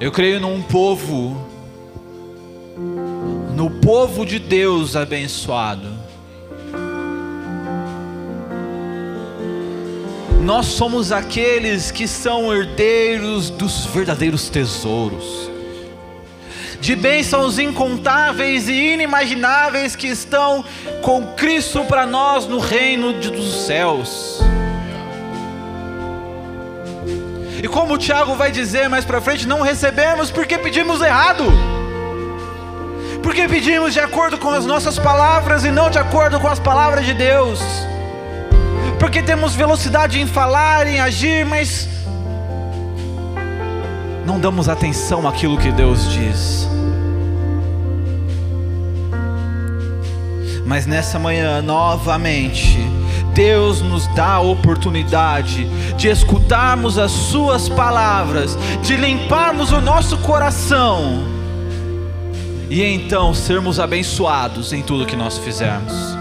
Eu 0.00 0.12
creio 0.12 0.38
num 0.38 0.62
povo, 0.62 1.36
no 3.56 3.68
povo 3.68 4.24
de 4.24 4.38
Deus 4.38 4.94
abençoado. 4.94 5.88
Nós 10.40 10.66
somos 10.66 11.10
aqueles 11.10 11.90
que 11.90 12.06
são 12.06 12.54
herdeiros 12.54 13.50
dos 13.50 13.86
verdadeiros 13.86 14.48
tesouros, 14.48 15.50
de 16.80 16.94
bênçãos 16.94 17.58
incontáveis 17.58 18.68
e 18.68 18.92
inimagináveis 18.92 19.96
que 19.96 20.06
estão 20.06 20.64
com 21.02 21.26
Cristo 21.34 21.84
para 21.86 22.06
nós 22.06 22.46
no 22.46 22.60
reino 22.60 23.14
dos 23.14 23.66
céus. 23.66 24.37
E 27.62 27.66
como 27.66 27.94
o 27.94 27.98
Tiago 27.98 28.34
vai 28.34 28.50
dizer 28.52 28.88
mais 28.88 29.04
para 29.04 29.20
frente, 29.20 29.46
não 29.46 29.60
recebemos 29.60 30.30
porque 30.30 30.56
pedimos 30.58 31.00
errado. 31.02 31.44
Porque 33.22 33.48
pedimos 33.48 33.92
de 33.92 34.00
acordo 34.00 34.38
com 34.38 34.50
as 34.50 34.64
nossas 34.64 34.98
palavras 34.98 35.64
e 35.64 35.70
não 35.70 35.90
de 35.90 35.98
acordo 35.98 36.38
com 36.38 36.48
as 36.48 36.58
palavras 36.58 37.04
de 37.04 37.14
Deus. 37.14 37.60
Porque 38.98 39.22
temos 39.22 39.54
velocidade 39.54 40.20
em 40.20 40.26
falar, 40.26 40.86
em 40.86 41.00
agir, 41.00 41.44
mas 41.44 41.88
não 44.24 44.38
damos 44.38 44.68
atenção 44.68 45.26
àquilo 45.26 45.58
que 45.58 45.70
Deus 45.72 46.10
diz. 46.12 46.68
Mas 50.64 50.86
nessa 50.86 51.18
manhã, 51.18 51.62
novamente, 51.62 52.78
Deus 53.38 53.80
nos 53.80 54.08
dá 54.16 54.32
a 54.32 54.40
oportunidade 54.40 55.64
de 55.94 56.08
escutarmos 56.08 56.98
as 56.98 57.12
Suas 57.12 57.68
palavras, 57.68 58.58
de 58.82 58.96
limparmos 58.96 59.70
o 59.70 59.80
nosso 59.80 60.18
coração 60.18 61.22
e 62.68 62.82
então 62.82 63.32
sermos 63.32 63.78
abençoados 63.78 64.72
em 64.72 64.82
tudo 64.82 65.06
que 65.06 65.14
nós 65.14 65.38
fizermos. 65.38 66.17